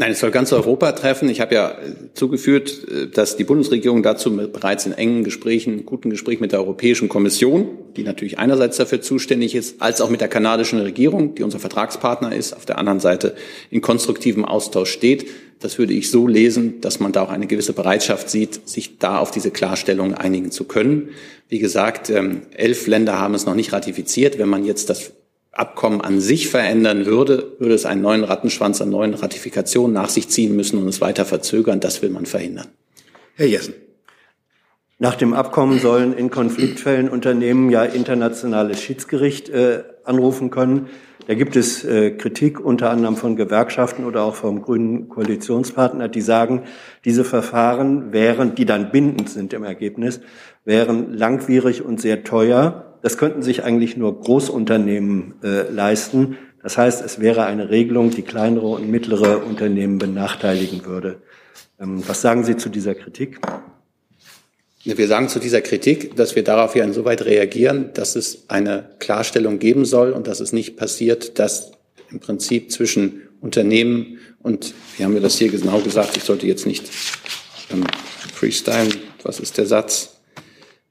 [0.00, 1.28] Nein, es soll ganz Europa treffen.
[1.28, 6.08] Ich habe ja äh, zugeführt, äh, dass die Bundesregierung dazu bereits in engen Gesprächen, guten
[6.08, 10.28] Gesprächen mit der Europäischen Kommission, die natürlich einerseits dafür zuständig ist, als auch mit der
[10.28, 13.34] kanadischen Regierung, die unser Vertragspartner ist, auf der anderen Seite
[13.70, 15.26] in konstruktivem Austausch steht.
[15.58, 19.18] Das würde ich so lesen, dass man da auch eine gewisse Bereitschaft sieht, sich da
[19.18, 21.08] auf diese Klarstellung einigen zu können.
[21.48, 24.38] Wie gesagt, ähm, elf Länder haben es noch nicht ratifiziert.
[24.38, 25.10] Wenn man jetzt das
[25.52, 30.28] Abkommen an sich verändern würde, würde es einen neuen Rattenschwanz an neuen Ratifikationen nach sich
[30.28, 31.80] ziehen müssen und es weiter verzögern.
[31.80, 32.68] Das will man verhindern.
[33.34, 33.74] Herr Jessen.
[35.00, 40.88] Nach dem Abkommen sollen in Konfliktfällen Unternehmen ja internationales Schiedsgericht äh, anrufen können.
[41.28, 46.20] Da gibt es äh, Kritik unter anderem von Gewerkschaften oder auch vom grünen Koalitionspartner, die
[46.20, 46.62] sagen,
[47.04, 50.20] diese Verfahren wären, die dann bindend sind im Ergebnis,
[50.64, 56.36] wären langwierig und sehr teuer das könnten sich eigentlich nur Großunternehmen äh, leisten.
[56.62, 61.22] Das heißt, es wäre eine Regelung, die kleinere und mittlere Unternehmen benachteiligen würde.
[61.80, 63.40] Ähm, was sagen Sie zu dieser Kritik?
[64.84, 69.58] Wir sagen zu dieser Kritik, dass wir darauf ja insoweit reagieren, dass es eine Klarstellung
[69.58, 71.72] geben soll und dass es nicht passiert, dass
[72.10, 76.66] im Prinzip zwischen Unternehmen und, wie haben wir das hier genau gesagt, ich sollte jetzt
[76.66, 76.88] nicht
[77.70, 77.84] ähm,
[78.32, 80.17] freestylen, was ist der Satz?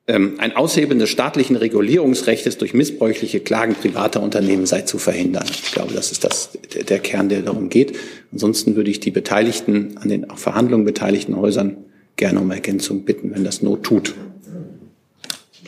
[0.10, 5.46] Ähm, ein Aushebeln des staatlichen Regulierungsrechts durch missbräuchliche Klagen privater Unternehmen sei zu verhindern.
[5.50, 7.98] Ich glaube, das ist das, der Kern, der darum geht.
[8.32, 11.76] Ansonsten würde ich die Beteiligten, an den Verhandlungen beteiligten Häusern
[12.16, 14.16] gerne um Ergänzung bitten, wenn das Not tut.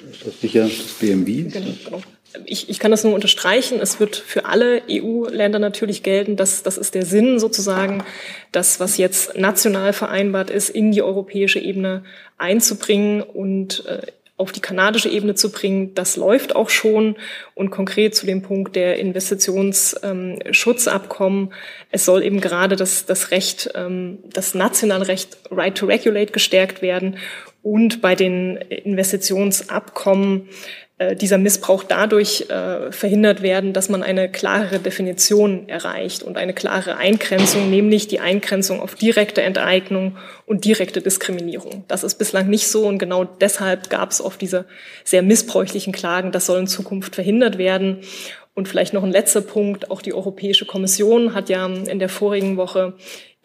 [0.10, 1.44] Ist das sicher das BMW?
[1.44, 2.02] Genau, genau.
[2.46, 3.80] Ich, ich kann das nur unterstreichen.
[3.82, 6.36] Es wird für alle EU-Länder natürlich gelten.
[6.36, 8.04] Das, das ist der Sinn sozusagen,
[8.52, 12.04] das, was jetzt national vereinbart ist, in die europäische Ebene
[12.38, 14.02] einzubringen und äh,
[14.40, 15.94] auf die kanadische Ebene zu bringen.
[15.96, 17.18] Das läuft auch schon.
[17.56, 21.54] Und konkret zu dem Punkt der Investitionsschutzabkommen.
[21.92, 26.82] Es soll eben gerade das, das Recht, ähm, das nationale Recht Right to Regulate gestärkt
[26.82, 27.18] werden.
[27.62, 30.48] Und bei den Investitionsabkommen
[31.16, 36.98] dieser Missbrauch dadurch äh, verhindert werden, dass man eine klarere Definition erreicht und eine klare
[36.98, 41.86] Eingrenzung, nämlich die Eingrenzung auf direkte Enteignung und direkte Diskriminierung.
[41.88, 44.66] Das ist bislang nicht so und genau deshalb gab es oft diese
[45.06, 46.34] sehr missbräuchlichen Klagen.
[46.34, 48.00] Das soll in Zukunft verhindert werden.
[48.54, 49.90] Und vielleicht noch ein letzter Punkt.
[49.90, 52.94] Auch die Europäische Kommission hat ja in der vorigen Woche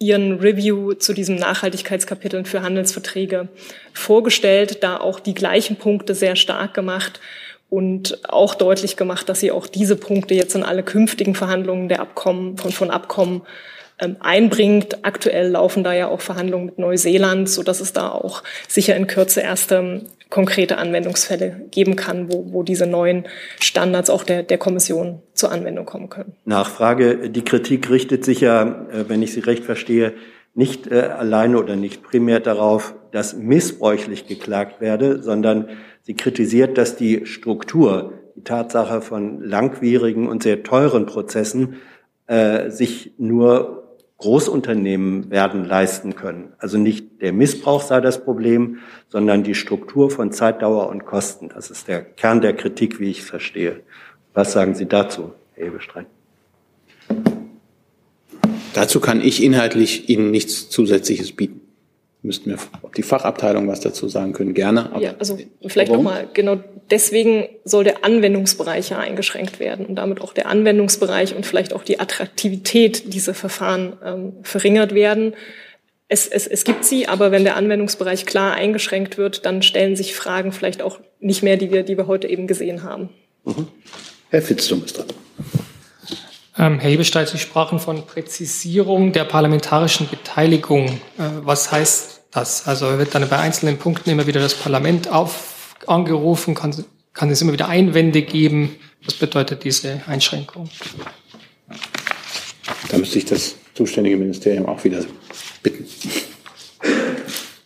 [0.01, 3.49] ihren Review zu diesem Nachhaltigkeitskapitel für Handelsverträge
[3.93, 7.21] vorgestellt, da auch die gleichen Punkte sehr stark gemacht
[7.71, 12.01] und auch deutlich gemacht, dass sie auch diese Punkte jetzt in alle künftigen Verhandlungen der
[12.01, 13.43] Abkommen, von, von Abkommen
[13.99, 15.05] ähm, einbringt.
[15.05, 19.07] Aktuell laufen da ja auch Verhandlungen mit Neuseeland, so dass es da auch sicher in
[19.07, 23.25] Kürze erste ähm, konkrete Anwendungsfälle geben kann, wo, wo diese neuen
[23.61, 26.33] Standards auch der, der Kommission zur Anwendung kommen können.
[26.45, 27.31] Nachfrage.
[27.31, 30.13] Die Kritik richtet sich ja, äh, wenn ich Sie recht verstehe,
[30.55, 35.69] nicht äh, alleine oder nicht primär darauf, dass missbräuchlich geklagt werde, sondern
[36.03, 41.77] sie kritisiert, dass die Struktur, die Tatsache von langwierigen und sehr teuren Prozessen
[42.27, 46.55] äh, sich nur Großunternehmen werden leisten können.
[46.59, 51.51] Also nicht der Missbrauch sei das Problem, sondern die Struktur von Zeitdauer und Kosten.
[51.51, 53.83] Das ist der Kern der Kritik, wie ich es verstehe.
[54.33, 56.07] Was sagen Sie dazu, Herr Ebestreit?
[58.73, 61.64] Dazu kann ich inhaltlich Ihnen nichts Zusätzliches bieten
[62.25, 64.91] müssten wir, ob die Fachabteilung was dazu sagen können, gerne.
[64.93, 66.59] Aber ja, also vielleicht nochmal, genau
[66.91, 71.85] deswegen soll der Anwendungsbereich ja eingeschränkt werden und damit auch der Anwendungsbereich und vielleicht auch
[71.85, 75.35] die Attraktivität dieser Verfahren ähm, verringert werden.
[76.09, 80.15] Es, es, es gibt sie, aber wenn der Anwendungsbereich klar eingeschränkt wird, dann stellen sich
[80.15, 83.11] Fragen vielleicht auch nicht mehr, die wir, die wir heute eben gesehen haben.
[83.45, 83.69] Mhm.
[84.31, 85.07] Herr Fitztum ist dran.
[86.57, 90.87] Ähm, Herr Hebestreit, Sie sprachen von Präzisierung der parlamentarischen Beteiligung.
[91.19, 92.69] Äh, was heißt das?
[92.69, 96.55] Also wird dann bei einzelnen Punkten immer wieder das Parlament auf, angerufen?
[96.55, 98.77] Kann, kann es immer wieder Einwände geben?
[99.05, 100.71] Was bedeutet diese Einschränkung?
[102.89, 105.05] Da müsste ich das zuständige Ministerium auch wieder
[105.63, 105.89] bitten.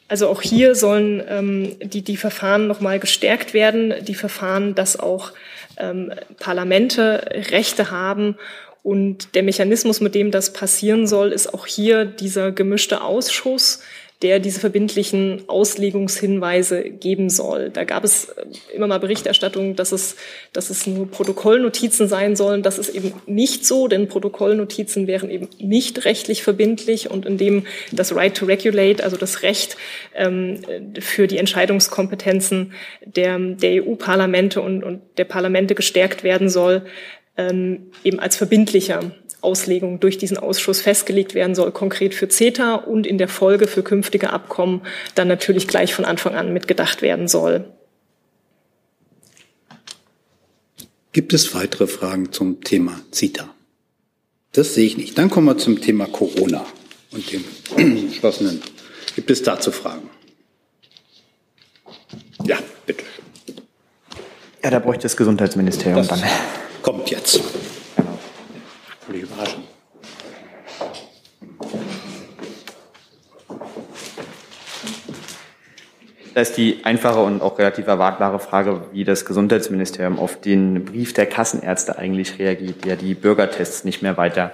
[0.09, 5.33] Also auch hier sollen ähm, die, die Verfahren nochmal gestärkt werden, die Verfahren, dass auch
[5.77, 8.37] ähm, Parlamente Rechte haben
[8.83, 13.81] und der Mechanismus, mit dem das passieren soll, ist auch hier dieser gemischte Ausschuss,
[14.23, 17.71] der diese verbindlichen Auslegungshinweise geben soll.
[17.71, 20.17] Da gab es äh, immer mal Berichterstattung, dass es,
[20.53, 22.65] dass es nur Protokollnotizen sein sollen.
[22.65, 28.13] Das ist eben nicht so, denn Protokollnotizen wären eben nicht rechtlich verbindlich und indem das
[28.15, 29.77] Right to Regulate, also das Recht
[30.17, 30.63] ähm,
[30.99, 32.73] für die Entscheidungskompetenzen
[33.05, 36.83] der, der EU-Parlamente und, und der Parlamente gestärkt werden soll,
[37.39, 43.07] ähm, eben als verbindlicher Auslegung durch diesen Ausschuss festgelegt werden soll, konkret für CETA und
[43.07, 44.83] in der Folge für künftige Abkommen
[45.15, 47.65] dann natürlich gleich von Anfang an mitgedacht werden soll.
[51.13, 53.49] Gibt es weitere Fragen zum Thema CETA?
[54.53, 55.17] Das sehe ich nicht.
[55.17, 56.67] Dann kommen wir zum Thema Corona
[57.13, 57.45] und dem
[58.09, 58.61] geschlossenen.
[59.15, 60.11] Gibt es dazu Fragen?
[62.45, 63.05] Ja, bitte.
[64.63, 66.23] Ja, da bräuchte das Gesundheitsministerium Das dann.
[66.89, 67.43] Kommt jetzt.
[69.05, 69.67] Völlig überraschend.
[76.33, 81.13] Da ist die einfache und auch relativ erwartbare Frage, wie das Gesundheitsministerium auf den Brief
[81.13, 84.53] der Kassenärzte eigentlich reagiert, die ja die Bürgertests nicht mehr weiter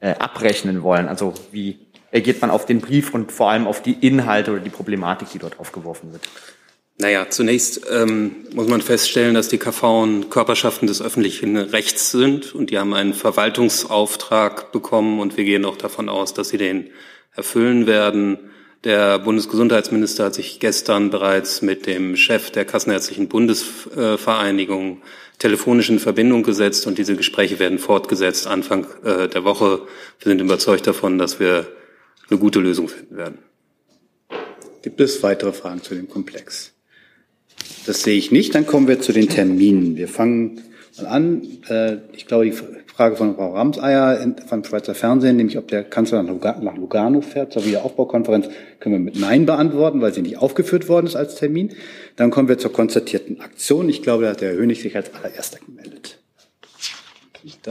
[0.00, 1.08] äh, abrechnen wollen.
[1.08, 1.78] Also wie
[2.12, 5.38] reagiert man auf den Brief und vor allem auf die Inhalte oder die Problematik, die
[5.38, 6.28] dort aufgeworfen wird?
[6.98, 12.70] Naja, zunächst ähm, muss man feststellen, dass die KV Körperschaften des öffentlichen Rechts sind und
[12.70, 16.90] die haben einen Verwaltungsauftrag bekommen und wir gehen auch davon aus, dass sie den
[17.34, 18.38] erfüllen werden.
[18.84, 25.02] Der Bundesgesundheitsminister hat sich gestern bereits mit dem Chef der Kassenärztlichen Bundesvereinigung
[25.38, 29.82] telefonisch in Verbindung gesetzt und diese Gespräche werden fortgesetzt Anfang äh, der Woche.
[30.20, 31.66] Wir sind überzeugt davon, dass wir
[32.28, 33.38] eine gute Lösung finden werden.
[34.82, 36.72] Gibt es weitere Fragen zu dem Komplex?
[37.86, 38.54] Das sehe ich nicht.
[38.54, 39.96] Dann kommen wir zu den Terminen.
[39.96, 40.60] Wir fangen
[40.98, 41.42] mal an.
[41.68, 46.22] Äh, Ich glaube, die Frage von Frau Ramseier vom Schweizer Fernsehen, nämlich ob der Kanzler
[46.22, 48.48] nach Luga- nach Lugano fährt zur Wiederaufbaukonferenz,
[48.80, 51.72] können wir mit Nein beantworten, weil sie nicht aufgeführt worden ist als Termin.
[52.16, 53.88] Dann kommen wir zur konzertierten Aktion.
[53.88, 56.18] Ich glaube, da hat der Herr Hönig sich als allererster gemeldet.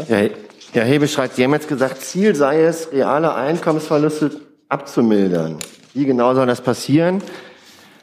[0.07, 0.29] Herr,
[0.73, 4.31] Herr Hebestreit, Sie haben jetzt gesagt, Ziel sei es, reale Einkommensverluste
[4.67, 5.57] abzumildern.
[5.93, 7.21] Wie genau soll das passieren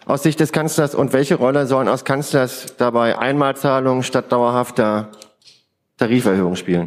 [0.09, 5.13] aus Sicht des Kanzlers und welche Rolle sollen aus Kanzlers dabei Einmalzahlungen statt dauerhafter
[5.99, 6.87] Tariferhöhung spielen?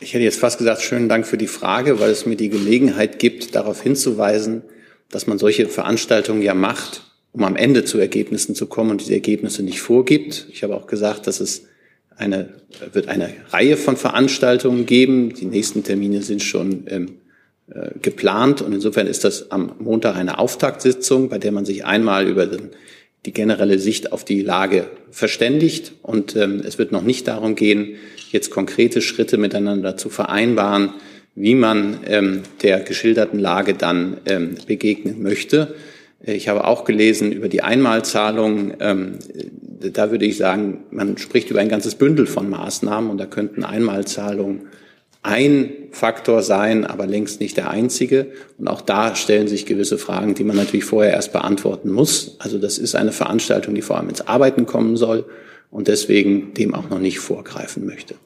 [0.00, 3.18] Ich hätte jetzt fast gesagt, schönen Dank für die Frage, weil es mir die Gelegenheit
[3.18, 4.62] gibt, darauf hinzuweisen,
[5.10, 9.14] dass man solche Veranstaltungen ja macht, um am Ende zu Ergebnissen zu kommen und diese
[9.14, 10.46] Ergebnisse nicht vorgibt.
[10.52, 11.68] Ich habe auch gesagt, dass es
[12.16, 12.50] eine,
[12.92, 15.32] wird eine Reihe von Veranstaltungen geben.
[15.32, 17.21] Die nächsten Termine sind schon ähm, äh,
[18.02, 22.46] geplant und insofern ist das am Montag eine Auftaktsitzung, bei der man sich einmal über
[22.46, 22.70] den,
[23.24, 27.96] die generelle Sicht auf die Lage verständigt und ähm, es wird noch nicht darum gehen,
[28.30, 30.94] jetzt konkrete Schritte miteinander zu vereinbaren,
[31.34, 35.74] wie man ähm, der geschilderten Lage dann ähm, begegnen möchte.
[36.24, 38.74] Ich habe auch gelesen über die Einmalzahlung.
[38.80, 39.18] Ähm,
[39.92, 43.64] da würde ich sagen, man spricht über ein ganzes Bündel von Maßnahmen und da könnten
[43.64, 44.62] Einmalzahlungen
[45.22, 48.32] ein Faktor sein, aber längst nicht der einzige.
[48.58, 52.36] Und auch da stellen sich gewisse Fragen, die man natürlich vorher erst beantworten muss.
[52.40, 55.26] Also das ist eine Veranstaltung, die vor allem ins Arbeiten kommen soll
[55.70, 58.16] und deswegen dem auch noch nicht vorgreifen möchte.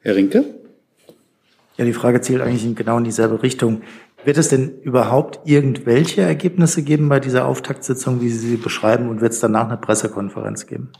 [0.00, 0.44] Herr Rinke?
[1.76, 3.82] Ja, die Frage zielt eigentlich in genau in dieselbe Richtung.
[4.24, 9.20] Wird es denn überhaupt irgendwelche Ergebnisse geben bei dieser Auftaktsitzung, wie Sie sie beschreiben, und
[9.20, 10.90] wird es danach eine Pressekonferenz geben?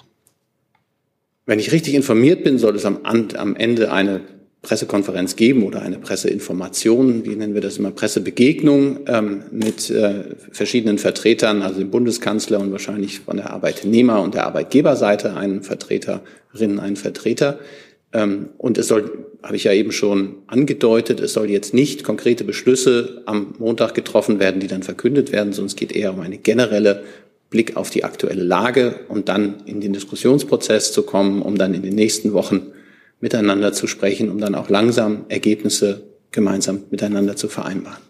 [1.50, 4.20] Wenn ich richtig informiert bin, soll es am, am Ende eine
[4.62, 10.98] Pressekonferenz geben oder eine Presseinformation, wie nennen wir das immer, Pressebegegnung ähm, mit äh, verschiedenen
[10.98, 16.94] Vertretern, also dem Bundeskanzler und wahrscheinlich von der Arbeitnehmer- und der Arbeitgeberseite einen Vertreterinnen, einen
[16.94, 17.58] Vertreter.
[18.12, 19.10] Ähm, und es soll,
[19.42, 24.38] habe ich ja eben schon angedeutet, es soll jetzt nicht konkrete Beschlüsse am Montag getroffen
[24.38, 27.02] werden, die dann verkündet werden, sondern es geht eher um eine generelle
[27.50, 31.82] Blick auf die aktuelle Lage und dann in den Diskussionsprozess zu kommen, um dann in
[31.82, 32.72] den nächsten Wochen
[33.20, 38.02] miteinander zu sprechen, um dann auch langsam Ergebnisse gemeinsam miteinander zu vereinbaren.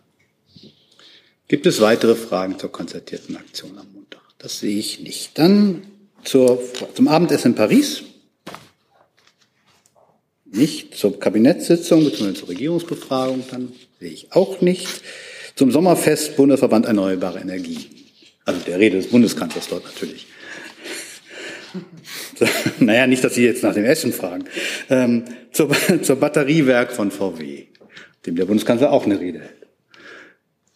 [1.49, 4.21] Gibt es weitere Fragen zur konzertierten Aktion am Montag?
[4.39, 5.37] Das sehe ich nicht.
[5.39, 5.83] Dann
[6.23, 6.63] zur,
[6.95, 8.03] zum Abendessen in Paris.
[10.45, 10.95] Nicht.
[10.95, 12.35] Zur Kabinettssitzung bzw.
[12.35, 14.87] zur Regierungsbefragung dann sehe ich auch nicht.
[15.57, 18.00] Zum Sommerfest Bundesverband Erneuerbare Energie.
[18.51, 20.27] Also der Rede des Bundeskanzlers dort natürlich.
[22.81, 24.45] naja, nicht, dass Sie jetzt nach dem Essen fragen.
[24.89, 25.71] Ähm, zur,
[26.03, 27.67] zur Batteriewerk von VW,
[28.27, 29.69] dem der Bundeskanzler auch eine Rede hält.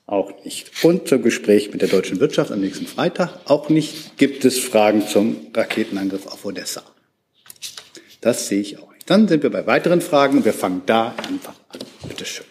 [0.07, 0.71] Auch nicht.
[0.85, 4.19] Und zum Gespräch mit der deutschen Wirtschaft am nächsten Freitag auch nicht.
[4.19, 6.85] Gibt es Fragen zum Raketenangriff auf Odessa?
[8.21, 9.11] Das sehe ich auch nicht.
[9.11, 11.81] Dann sind wir bei weiteren Fragen und wir fangen da einfach an.
[12.07, 12.47] Bitte schön.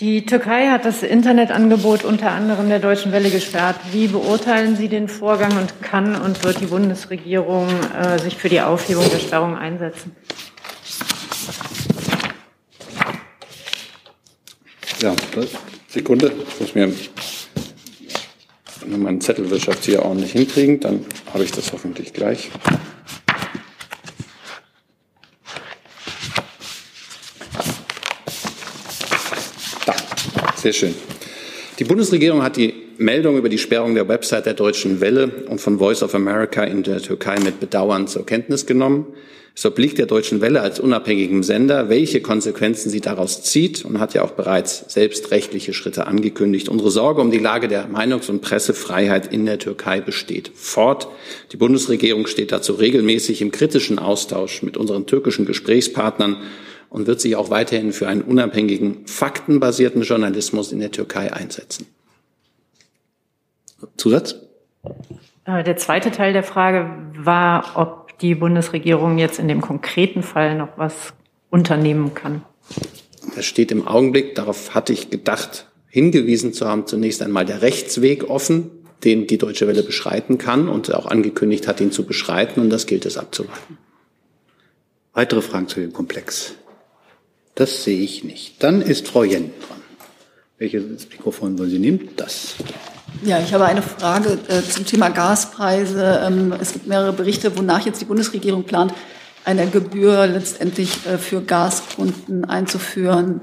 [0.00, 3.76] Die Türkei hat das Internetangebot unter anderem der Deutschen Welle gesperrt.
[3.92, 8.60] Wie beurteilen Sie den Vorgang und kann und wird die Bundesregierung äh, sich für die
[8.60, 10.16] Aufhebung der Sperrung einsetzen?
[15.00, 15.14] Ja,
[15.86, 16.32] Sekunde.
[16.48, 16.92] Ich muss mir
[18.98, 22.50] meinen Zettelwirtschaft hier ordentlich hinkriegen, dann habe ich das hoffentlich gleich.
[30.64, 30.94] Sehr schön.
[31.78, 35.78] Die Bundesregierung hat die Meldung über die Sperrung der Website der Deutschen Welle und von
[35.78, 39.08] Voice of America in der Türkei mit Bedauern zur Kenntnis genommen.
[39.54, 44.14] Es obliegt der Deutschen Welle als unabhängigem Sender, welche Konsequenzen sie daraus zieht und hat
[44.14, 46.70] ja auch bereits selbst rechtliche Schritte angekündigt.
[46.70, 51.08] Unsere Sorge um die Lage der Meinungs- und Pressefreiheit in der Türkei besteht fort.
[51.52, 56.38] Die Bundesregierung steht dazu regelmäßig im kritischen Austausch mit unseren türkischen Gesprächspartnern
[56.94, 61.88] und wird sich auch weiterhin für einen unabhängigen, faktenbasierten Journalismus in der Türkei einsetzen.
[63.96, 64.36] Zusatz?
[65.44, 70.56] Äh, der zweite Teil der Frage war, ob die Bundesregierung jetzt in dem konkreten Fall
[70.56, 71.14] noch was
[71.50, 72.42] unternehmen kann.
[73.34, 78.30] Das steht im Augenblick, darauf hatte ich gedacht, hingewiesen zu haben, zunächst einmal der Rechtsweg
[78.30, 78.70] offen,
[79.02, 82.60] den die Deutsche Welle beschreiten kann und auch angekündigt hat, ihn zu beschreiten.
[82.60, 83.78] Und das gilt es abzuwarten.
[85.12, 86.54] Weitere Fragen zu dem Komplex?
[87.54, 88.62] Das sehe ich nicht.
[88.62, 89.80] Dann ist Frau Jen dran.
[90.58, 92.08] Welches Mikrofon wollen Sie nehmen?
[92.16, 92.54] Das.
[93.24, 96.20] Ja, ich habe eine Frage äh, zum Thema Gaspreise.
[96.26, 98.92] Ähm, es gibt mehrere Berichte, wonach jetzt die Bundesregierung plant,
[99.44, 103.40] eine Gebühr letztendlich äh, für Gaskunden einzuführen.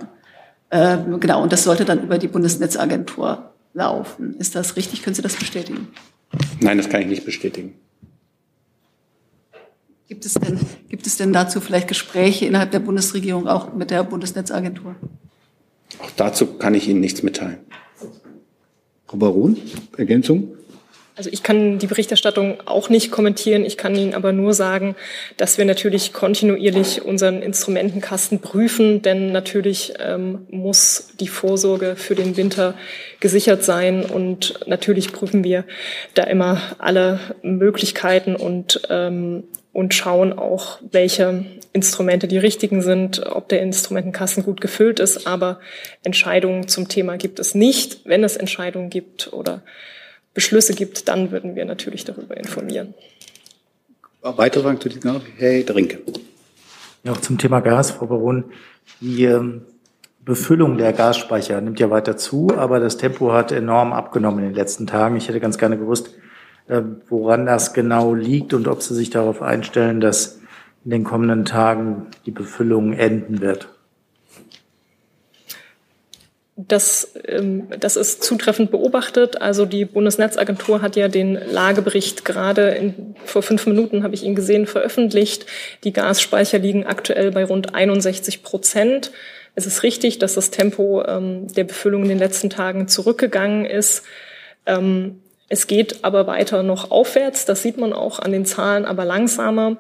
[0.72, 4.36] Ähm, genau, und das sollte dann über die Bundesnetzagentur laufen.
[4.40, 5.04] Ist das richtig?
[5.04, 5.88] Können Sie das bestätigen?
[6.60, 7.76] Nein, das kann ich nicht bestätigen.
[10.12, 14.04] Gibt es denn, gibt es denn dazu vielleicht Gespräche innerhalb der Bundesregierung auch mit der
[14.04, 14.94] Bundesnetzagentur?
[16.00, 17.60] Auch dazu kann ich Ihnen nichts mitteilen.
[19.08, 19.56] Frau Baron,
[19.96, 20.58] Ergänzung?
[21.16, 23.64] Also ich kann die Berichterstattung auch nicht kommentieren.
[23.64, 24.98] Ich kann Ihnen aber nur sagen,
[25.38, 32.36] dass wir natürlich kontinuierlich unseren Instrumentenkasten prüfen, denn natürlich ähm, muss die Vorsorge für den
[32.36, 32.74] Winter
[33.22, 35.64] gesichert sein und natürlich prüfen wir
[36.16, 39.44] da immer alle Möglichkeiten und ähm,
[39.74, 45.28] und schauen auch, welche Instrumente die richtigen sind, ob der Instrumentenkasten gut gefüllt ist.
[45.28, 45.60] Aber
[46.04, 48.02] Entscheidungen zum Thema gibt es nicht.
[48.06, 49.62] Wenn es Entscheidungen gibt oder
[50.34, 52.94] Beschlüsse gibt, dann würden wir natürlich darüber informieren.
[54.22, 56.00] Weitere Fragen zu diesem Herr Drinke.
[57.04, 58.44] Ja, auch zum Thema Gas, Frau Baron.
[59.00, 59.64] Die ähm,
[60.24, 64.56] Befüllung der Gasspeicher nimmt ja weiter zu, aber das Tempo hat enorm abgenommen in den
[64.56, 65.16] letzten Tagen.
[65.16, 66.31] Ich hätte ganz gerne gewusst, äh,
[67.10, 70.40] woran das genau liegt und ob Sie sich darauf einstellen, dass
[70.86, 73.70] in den kommenden Tagen die Befüllung enden wird.
[76.68, 79.42] Das, ähm, das ist zutreffend beobachtet.
[79.42, 84.36] Also die Bundesnetzagentur hat ja den Lagebericht gerade in, vor fünf Minuten, habe ich ihn
[84.36, 85.46] gesehen, veröffentlicht.
[85.84, 89.12] Die Gasspeicher liegen aktuell bei rund 61 Prozent.
[89.56, 94.04] Es ist richtig, dass das Tempo ähm, der Befüllung in den letzten Tagen zurückgegangen ist.
[94.66, 99.04] Ähm, es geht aber weiter noch aufwärts, das sieht man auch an den Zahlen, aber
[99.04, 99.76] langsamer.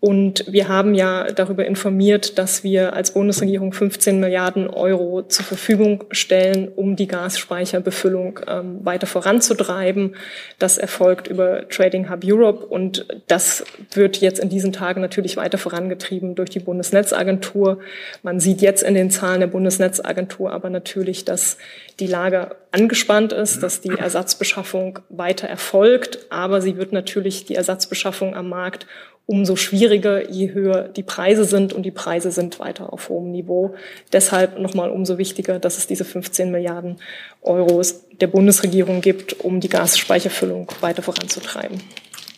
[0.00, 6.04] Und wir haben ja darüber informiert, dass wir als Bundesregierung 15 Milliarden Euro zur Verfügung
[6.10, 10.16] stellen, um die Gasspeicherbefüllung ähm, weiter voranzutreiben.
[10.58, 15.58] Das erfolgt über Trading Hub Europe und das wird jetzt in diesen Tagen natürlich weiter
[15.58, 17.80] vorangetrieben durch die Bundesnetzagentur.
[18.22, 21.58] Man sieht jetzt in den Zahlen der Bundesnetzagentur aber natürlich, dass
[21.98, 28.34] die Lage angespannt ist, dass die Ersatzbeschaffung weiter erfolgt, aber sie wird natürlich die Ersatzbeschaffung
[28.34, 28.86] am Markt
[29.30, 33.76] umso schwieriger, je höher die Preise sind und die Preise sind weiter auf hohem Niveau.
[34.12, 36.96] Deshalb nochmal umso wichtiger, dass es diese 15 Milliarden
[37.40, 37.80] Euro
[38.20, 41.80] der Bundesregierung gibt, um die Gasspeicherfüllung weiter voranzutreiben.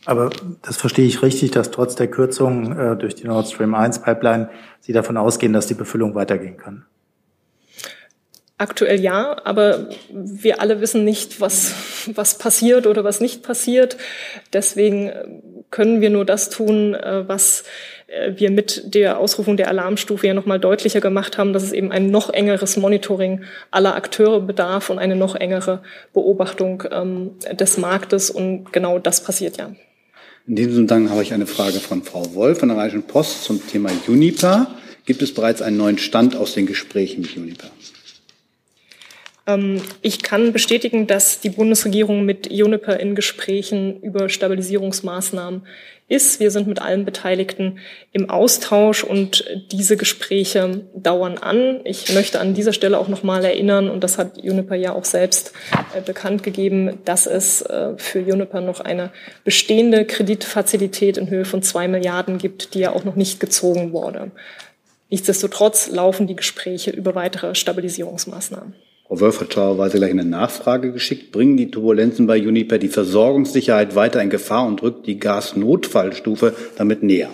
[0.05, 0.28] Aber
[0.61, 4.50] das verstehe ich richtig, dass trotz der Kürzung äh, durch die Nord Stream 1 Pipeline
[4.81, 6.85] Sie davon ausgehen, dass die Befüllung weitergehen kann.
[8.59, 11.72] Aktuell ja, aber wir alle wissen nicht, was,
[12.14, 13.96] was passiert oder was nicht passiert.
[14.52, 15.24] Deswegen äh,
[15.70, 17.64] können wir nur das tun, äh, was
[18.08, 21.90] äh, wir mit der Ausrufung der Alarmstufe ja nochmal deutlicher gemacht haben, dass es eben
[21.92, 28.30] ein noch engeres Monitoring aller Akteure bedarf und eine noch engere Beobachtung ähm, des Marktes.
[28.30, 29.74] Und genau das passiert ja.
[30.46, 33.64] In diesem Zusammenhang habe ich eine Frage von Frau Wolf von der Rheinischen Post zum
[33.66, 34.74] Thema Juniper.
[35.04, 37.70] Gibt es bereits einen neuen Stand aus den Gesprächen mit Juniper?
[39.46, 45.62] Ähm, ich kann bestätigen, dass die Bundesregierung mit Juniper in Gesprächen über Stabilisierungsmaßnahmen
[46.09, 46.40] ist.
[46.40, 47.78] Wir sind mit allen Beteiligten
[48.12, 51.80] im Austausch und diese Gespräche dauern an.
[51.84, 55.07] Ich möchte an dieser Stelle auch noch mal erinnern, und das hat Juniper ja auch
[55.07, 55.53] selbst
[55.97, 59.11] äh, bekannt gegeben, dass es äh, für Juniper noch eine
[59.45, 64.30] bestehende Kreditfazilität in Höhe von zwei Milliarden gibt, die ja auch noch nicht gezogen wurde.
[65.09, 68.74] Nichtsdestotrotz laufen die Gespräche über weitere Stabilisierungsmaßnahmen.
[69.12, 71.32] Frau Wölf hat klarerweise gleich eine Nachfrage geschickt.
[71.32, 77.02] Bringen die Turbulenzen bei Uniper die Versorgungssicherheit weiter in Gefahr und rückt die Gasnotfallstufe damit
[77.02, 77.28] näher?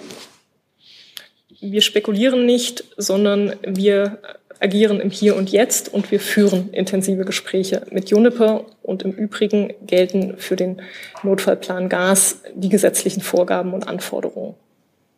[1.60, 4.18] Wir spekulieren nicht, sondern wir
[4.58, 9.72] agieren im Hier und Jetzt und wir führen intensive Gespräche mit Juniper und im Übrigen
[9.86, 10.82] gelten für den
[11.22, 14.56] Notfallplan Gas die gesetzlichen Vorgaben und Anforderungen.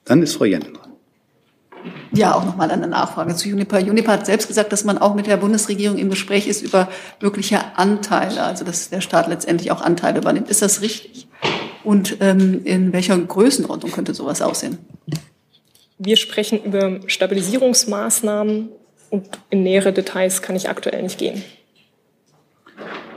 [0.04, 0.92] Dann ist Frau Jennen dran.
[2.12, 3.78] Ja, auch nochmal eine Nachfrage zu Juniper.
[3.78, 6.88] Juniper hat selbst gesagt, dass man auch mit der Bundesregierung im Gespräch ist über
[7.20, 10.50] mögliche Anteile, also dass der Staat letztendlich auch Anteile übernimmt.
[10.50, 11.28] Ist das richtig?
[11.84, 14.78] Und ähm, in welcher Größenordnung könnte sowas aussehen?
[15.98, 18.70] Wir sprechen über Stabilisierungsmaßnahmen
[19.10, 21.42] und in nähere Details kann ich aktuell nicht gehen.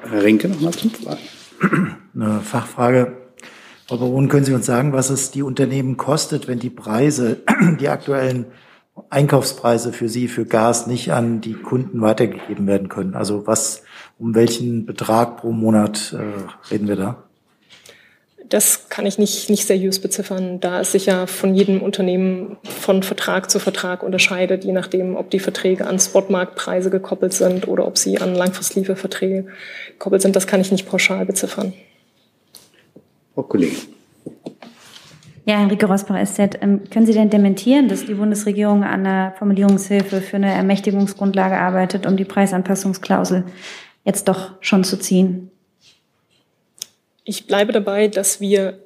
[0.09, 1.21] Herr Rinke, nochmal zum Fragen.
[2.13, 3.22] Eine Fachfrage.
[3.87, 7.41] Frau Baron, können Sie uns sagen, was es die Unternehmen kostet, wenn die Preise,
[7.79, 8.45] die aktuellen
[9.09, 13.15] Einkaufspreise für Sie für Gas nicht an die Kunden weitergegeben werden können?
[13.15, 13.83] Also was,
[14.19, 17.23] um welchen Betrag pro Monat äh, reden wir da?
[18.47, 23.01] Das kann ich nicht, nicht seriös beziffern, da es sich ja von jedem Unternehmen von
[23.01, 27.97] Vertrag zu Vertrag unterscheidet, je nachdem, ob die Verträge an Spotmarktpreise gekoppelt sind oder ob
[27.97, 29.47] sie an Langfristlieferverträge
[29.93, 30.35] gekoppelt sind.
[30.35, 31.73] Das kann ich nicht pauschal beziffern.
[33.33, 33.93] Frau Kollegin.
[35.45, 36.57] Ja, Enrique Rosbach, SZ.
[36.61, 42.05] Ähm, können Sie denn dementieren, dass die Bundesregierung an einer Formulierungshilfe für eine Ermächtigungsgrundlage arbeitet,
[42.05, 43.43] um die Preisanpassungsklausel
[44.05, 45.51] jetzt doch schon zu ziehen?
[47.25, 48.79] Ich bleibe dabei, dass wir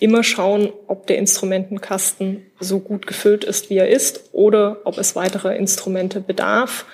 [0.00, 5.14] immer schauen, ob der Instrumentenkasten so gut gefüllt ist, wie er ist, oder ob es
[5.14, 6.86] weitere Instrumente bedarf.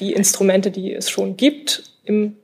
[0.00, 2.36] Die Instrumente, die es schon gibt im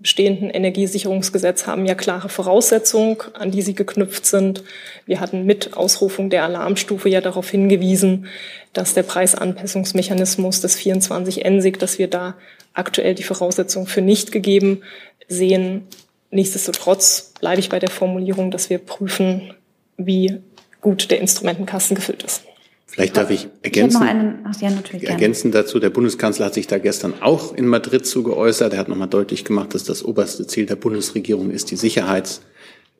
[0.00, 4.64] bestehenden Energiesicherungsgesetz haben ja klare Voraussetzungen, an die sie geknüpft sind.
[5.06, 8.26] Wir hatten mit Ausrufung der Alarmstufe ja darauf hingewiesen,
[8.72, 12.36] dass der Preisanpassungsmechanismus des 24 ENSIG, dass wir da
[12.72, 14.82] aktuell die Voraussetzungen für nicht gegeben
[15.28, 15.86] sehen.
[16.30, 19.54] Nichtsdestotrotz bleibe ich bei der Formulierung, dass wir prüfen,
[19.96, 20.40] wie
[20.80, 22.44] gut der Instrumentenkasten gefüllt ist.
[22.90, 24.02] Vielleicht darf ich ergänzen.
[24.02, 25.78] Ich einen, ach, ja, natürlich ergänzen dazu.
[25.78, 28.72] Der Bundeskanzler hat sich da gestern auch in Madrid zu geäußert.
[28.72, 32.42] Er hat nochmal deutlich gemacht, dass das oberste Ziel der Bundesregierung ist, die Sicherheits,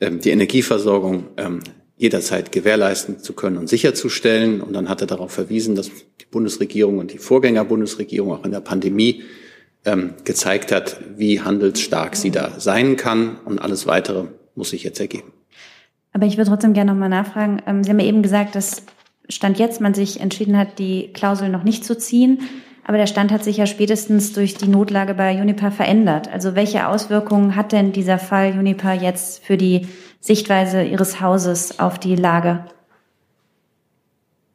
[0.01, 1.59] ähm, die Energieversorgung ähm,
[1.97, 4.61] jederzeit gewährleisten zu können und sicherzustellen.
[4.61, 8.61] Und dann hat er darauf verwiesen, dass die Bundesregierung und die Vorgängerbundesregierung auch in der
[8.61, 9.25] Pandemie
[9.85, 13.39] ähm, gezeigt hat, wie handelsstark sie da sein kann.
[13.45, 15.33] Und alles weitere muss sich jetzt ergeben.
[16.13, 17.61] Aber ich würde trotzdem gerne nochmal nachfragen.
[17.83, 18.83] Sie haben ja eben gesagt, dass
[19.31, 22.41] Stand jetzt man sich entschieden hat, die Klausel noch nicht zu ziehen.
[22.85, 26.29] Aber der Stand hat sich ja spätestens durch die Notlage bei Uniper verändert.
[26.33, 29.87] Also welche Auswirkungen hat denn dieser Fall Uniper jetzt für die
[30.19, 32.65] Sichtweise Ihres Hauses auf die Lage?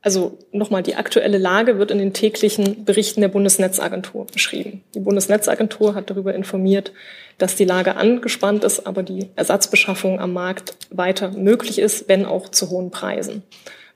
[0.01, 4.83] Also nochmal, die aktuelle Lage wird in den täglichen Berichten der Bundesnetzagentur beschrieben.
[4.93, 6.91] Die Bundesnetzagentur hat darüber informiert,
[7.39, 12.49] dass die Lage angespannt ist, aber die Ersatzbeschaffung am Markt weiter möglich ist, wenn auch
[12.49, 13.41] zu hohen Preisen.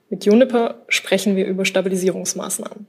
[0.10, 2.88] Mit Juniper sprechen wir über Stabilisierungsmaßnahmen.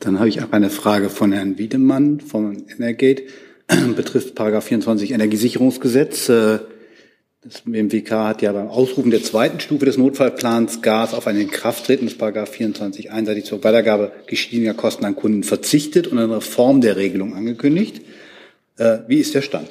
[0.00, 3.22] Dann habe ich auch eine Frage von Herrn Wiedemann vom Energate.
[3.96, 6.28] Betrifft Paragraph 24 Energiesicherungsgesetz.
[6.28, 6.58] Äh,
[7.44, 12.06] das BMWK hat ja beim Ausrufen der zweiten Stufe des Notfallplans Gas auf ein Inkrafttreten
[12.06, 16.96] des Paragraph 24 einseitig zur Weitergabe gestiegener Kosten an Kunden verzichtet und eine Reform der
[16.96, 18.00] Regelung angekündigt.
[18.78, 19.70] Äh, wie ist der Stand?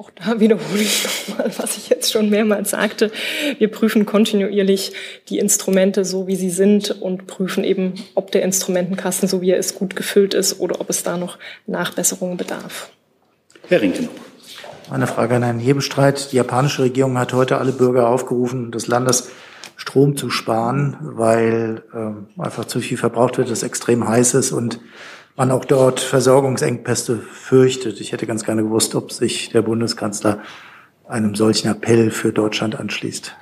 [0.00, 3.10] Auch da wiederhole ich nochmal, was ich jetzt schon mehrmals sagte.
[3.58, 4.94] Wir prüfen kontinuierlich
[5.28, 9.58] die Instrumente so, wie sie sind und prüfen eben, ob der Instrumentenkasten, so wie er
[9.58, 11.36] ist, gut gefüllt ist oder ob es da noch
[11.66, 12.88] Nachbesserungen bedarf.
[13.68, 14.08] Herr Rinken.
[14.90, 16.32] Eine Frage an Herrn Hebestreit.
[16.32, 19.28] Die japanische Regierung hat heute alle Bürger aufgerufen, des Landes
[19.76, 24.80] Strom zu sparen, weil äh, einfach zu viel verbraucht wird, es extrem heiß ist und
[25.36, 28.00] man auch dort Versorgungsengpässe fürchtet.
[28.00, 30.42] Ich hätte ganz gerne gewusst, ob sich der Bundeskanzler
[31.08, 33.34] einem solchen Appell für Deutschland anschließt.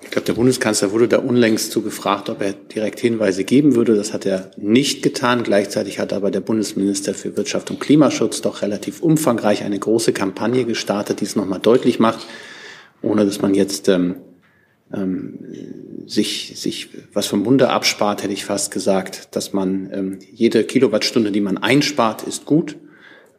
[0.00, 3.94] Ich glaube, der Bundeskanzler wurde da unlängst zu gefragt, ob er direkt Hinweise geben würde.
[3.94, 5.42] Das hat er nicht getan.
[5.42, 10.64] Gleichzeitig hat aber der Bundesminister für Wirtschaft und Klimaschutz doch relativ umfangreich eine große Kampagne
[10.64, 12.26] gestartet, die es nochmal deutlich macht,
[13.02, 14.16] ohne dass man jetzt ähm,
[14.92, 15.38] ähm,
[16.06, 21.30] sich, sich was vom Munde abspart, hätte ich fast gesagt, dass man ähm, jede Kilowattstunde,
[21.30, 22.76] die man einspart, ist gut.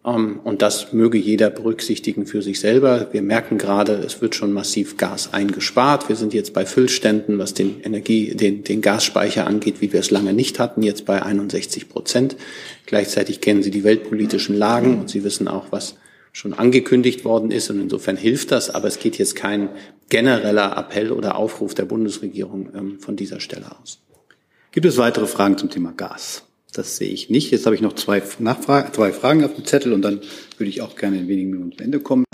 [0.06, 3.08] Ähm, und das möge jeder berücksichtigen für sich selber.
[3.12, 6.10] Wir merken gerade, es wird schon massiv Gas eingespart.
[6.10, 10.12] Wir sind jetzt bei Füllständen, was den Energie, den, den Gasspeicher angeht, wie wir es
[10.12, 12.38] lange nicht hatten, jetzt bei 61 Prozent.
[12.86, 15.96] Gleichzeitig kennen Sie die weltpolitischen Lagen und Sie wissen auch, was
[16.32, 17.70] schon angekündigt worden ist.
[17.70, 18.70] Und insofern hilft das.
[18.70, 19.70] Aber es geht jetzt kein
[20.10, 24.00] genereller Appell oder Aufruf der Bundesregierung ähm, von dieser Stelle aus.
[24.72, 26.44] Gibt es weitere Fragen zum Thema Gas?
[26.74, 27.52] Das sehe ich nicht.
[27.52, 30.22] Jetzt habe ich noch zwei, Nachfragen, zwei Fragen auf dem Zettel und dann
[30.58, 32.26] würde ich auch gerne in wenigen Minuten zu Ende kommen.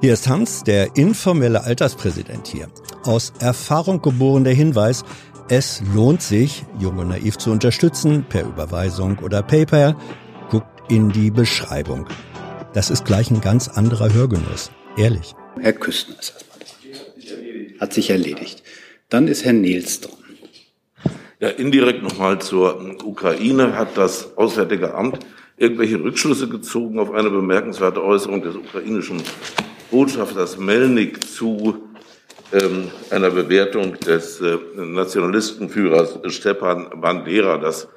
[0.00, 2.68] Hier ist Hans, der informelle Alterspräsident hier.
[3.02, 5.04] Aus Erfahrung geboren der Hinweis,
[5.48, 9.96] es lohnt sich, Jung und Naiv zu unterstützen, per Überweisung oder PayPal.
[10.50, 12.06] Guckt in die Beschreibung.
[12.72, 14.70] Das ist gleich ein ganz anderer Hörgenuss.
[14.96, 15.34] Ehrlich.
[15.60, 17.80] Herr Küstner ist erstmal das.
[17.80, 18.62] Hat sich erledigt.
[19.08, 20.16] Dann ist Herr Nils dran.
[21.38, 23.76] Ja, indirekt nochmal zur Ukraine.
[23.76, 25.18] Hat das Auswärtige Amt
[25.56, 29.22] irgendwelche Rückschlüsse gezogen auf eine bemerkenswerte Äußerung des ukrainischen
[29.90, 31.88] Botschafters Melnik zu
[32.52, 37.58] ähm, einer Bewertung des äh, Nationalistenführers Stepan Bandera?
[37.58, 37.88] Das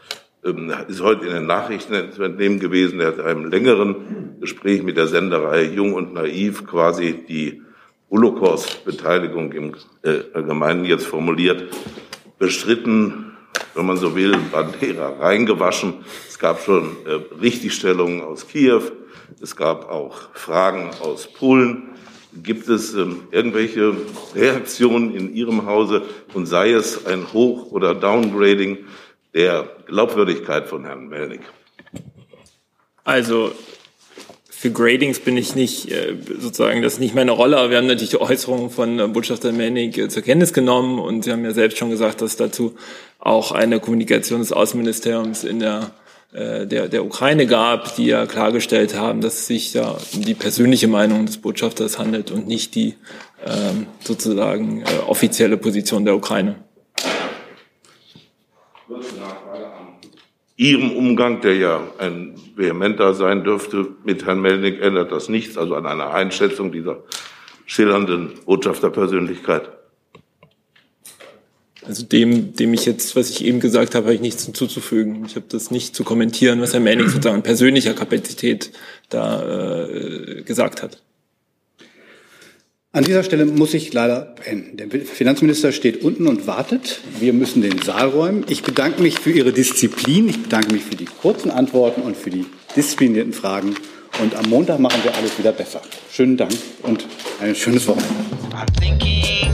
[0.41, 2.99] ist heute in den Nachrichten zu entnehmen gewesen.
[2.99, 7.61] Er hat in einem längeren Gespräch mit der Senderei Jung und Naiv quasi die
[8.09, 11.71] Holocaust-Beteiligung im äh, Allgemeinen jetzt formuliert,
[12.39, 13.33] bestritten,
[13.75, 15.95] wenn man so will, Bandera reingewaschen.
[16.27, 18.81] Es gab schon äh, Richtigstellungen aus Kiew.
[19.41, 21.89] Es gab auch Fragen aus Polen.
[22.41, 23.93] Gibt es ähm, irgendwelche
[24.35, 28.79] Reaktionen in Ihrem Hause und sei es ein Hoch- oder Downgrading
[29.33, 31.41] der Glaubwürdigkeit von Herrn Melnick?
[33.03, 33.51] Also
[34.59, 37.87] für Gradings bin ich nicht äh, sozusagen, das ist nicht meine Rolle, aber wir haben
[37.87, 41.53] natürlich die Äußerungen von äh, Botschafter Melnick äh, zur Kenntnis genommen und Sie haben ja
[41.53, 42.75] selbst schon gesagt, dass dazu
[43.19, 45.91] auch eine Kommunikation des Außenministeriums in der
[46.31, 50.87] der, der Ukraine gab, die ja klargestellt haben, dass es sich da um die persönliche
[50.87, 52.93] Meinung des Botschafters handelt und nicht die
[53.43, 56.57] ähm, sozusagen äh, offizielle Position der Ukraine.
[60.59, 65.73] Ihrem Umgang, der ja ein vehementer sein dürfte, mit Herrn Melnick ändert das nichts, also
[65.75, 67.01] an einer Einschätzung dieser
[67.65, 69.69] schillernden Botschafterpersönlichkeit.
[71.85, 75.23] Also dem, dem ich jetzt, was ich eben gesagt habe, habe ich nichts hinzuzufügen.
[75.25, 78.73] Ich habe das nicht zu kommentieren, was Herr Melnick sozusagen in persönlicher Kapazität
[79.07, 81.01] da äh, gesagt hat.
[82.91, 84.77] An dieser Stelle muss ich leider beenden.
[84.77, 87.01] Der Finanzminister steht unten und wartet.
[87.19, 88.45] Wir müssen den Saal räumen.
[88.49, 90.27] Ich bedanke mich für Ihre Disziplin.
[90.27, 93.75] Ich bedanke mich für die kurzen Antworten und für die disziplinierten Fragen.
[94.23, 95.83] Und am Montag machen wir alles wieder besser.
[96.11, 97.05] Schönen Dank und
[97.39, 99.48] ein schönes Wochenende.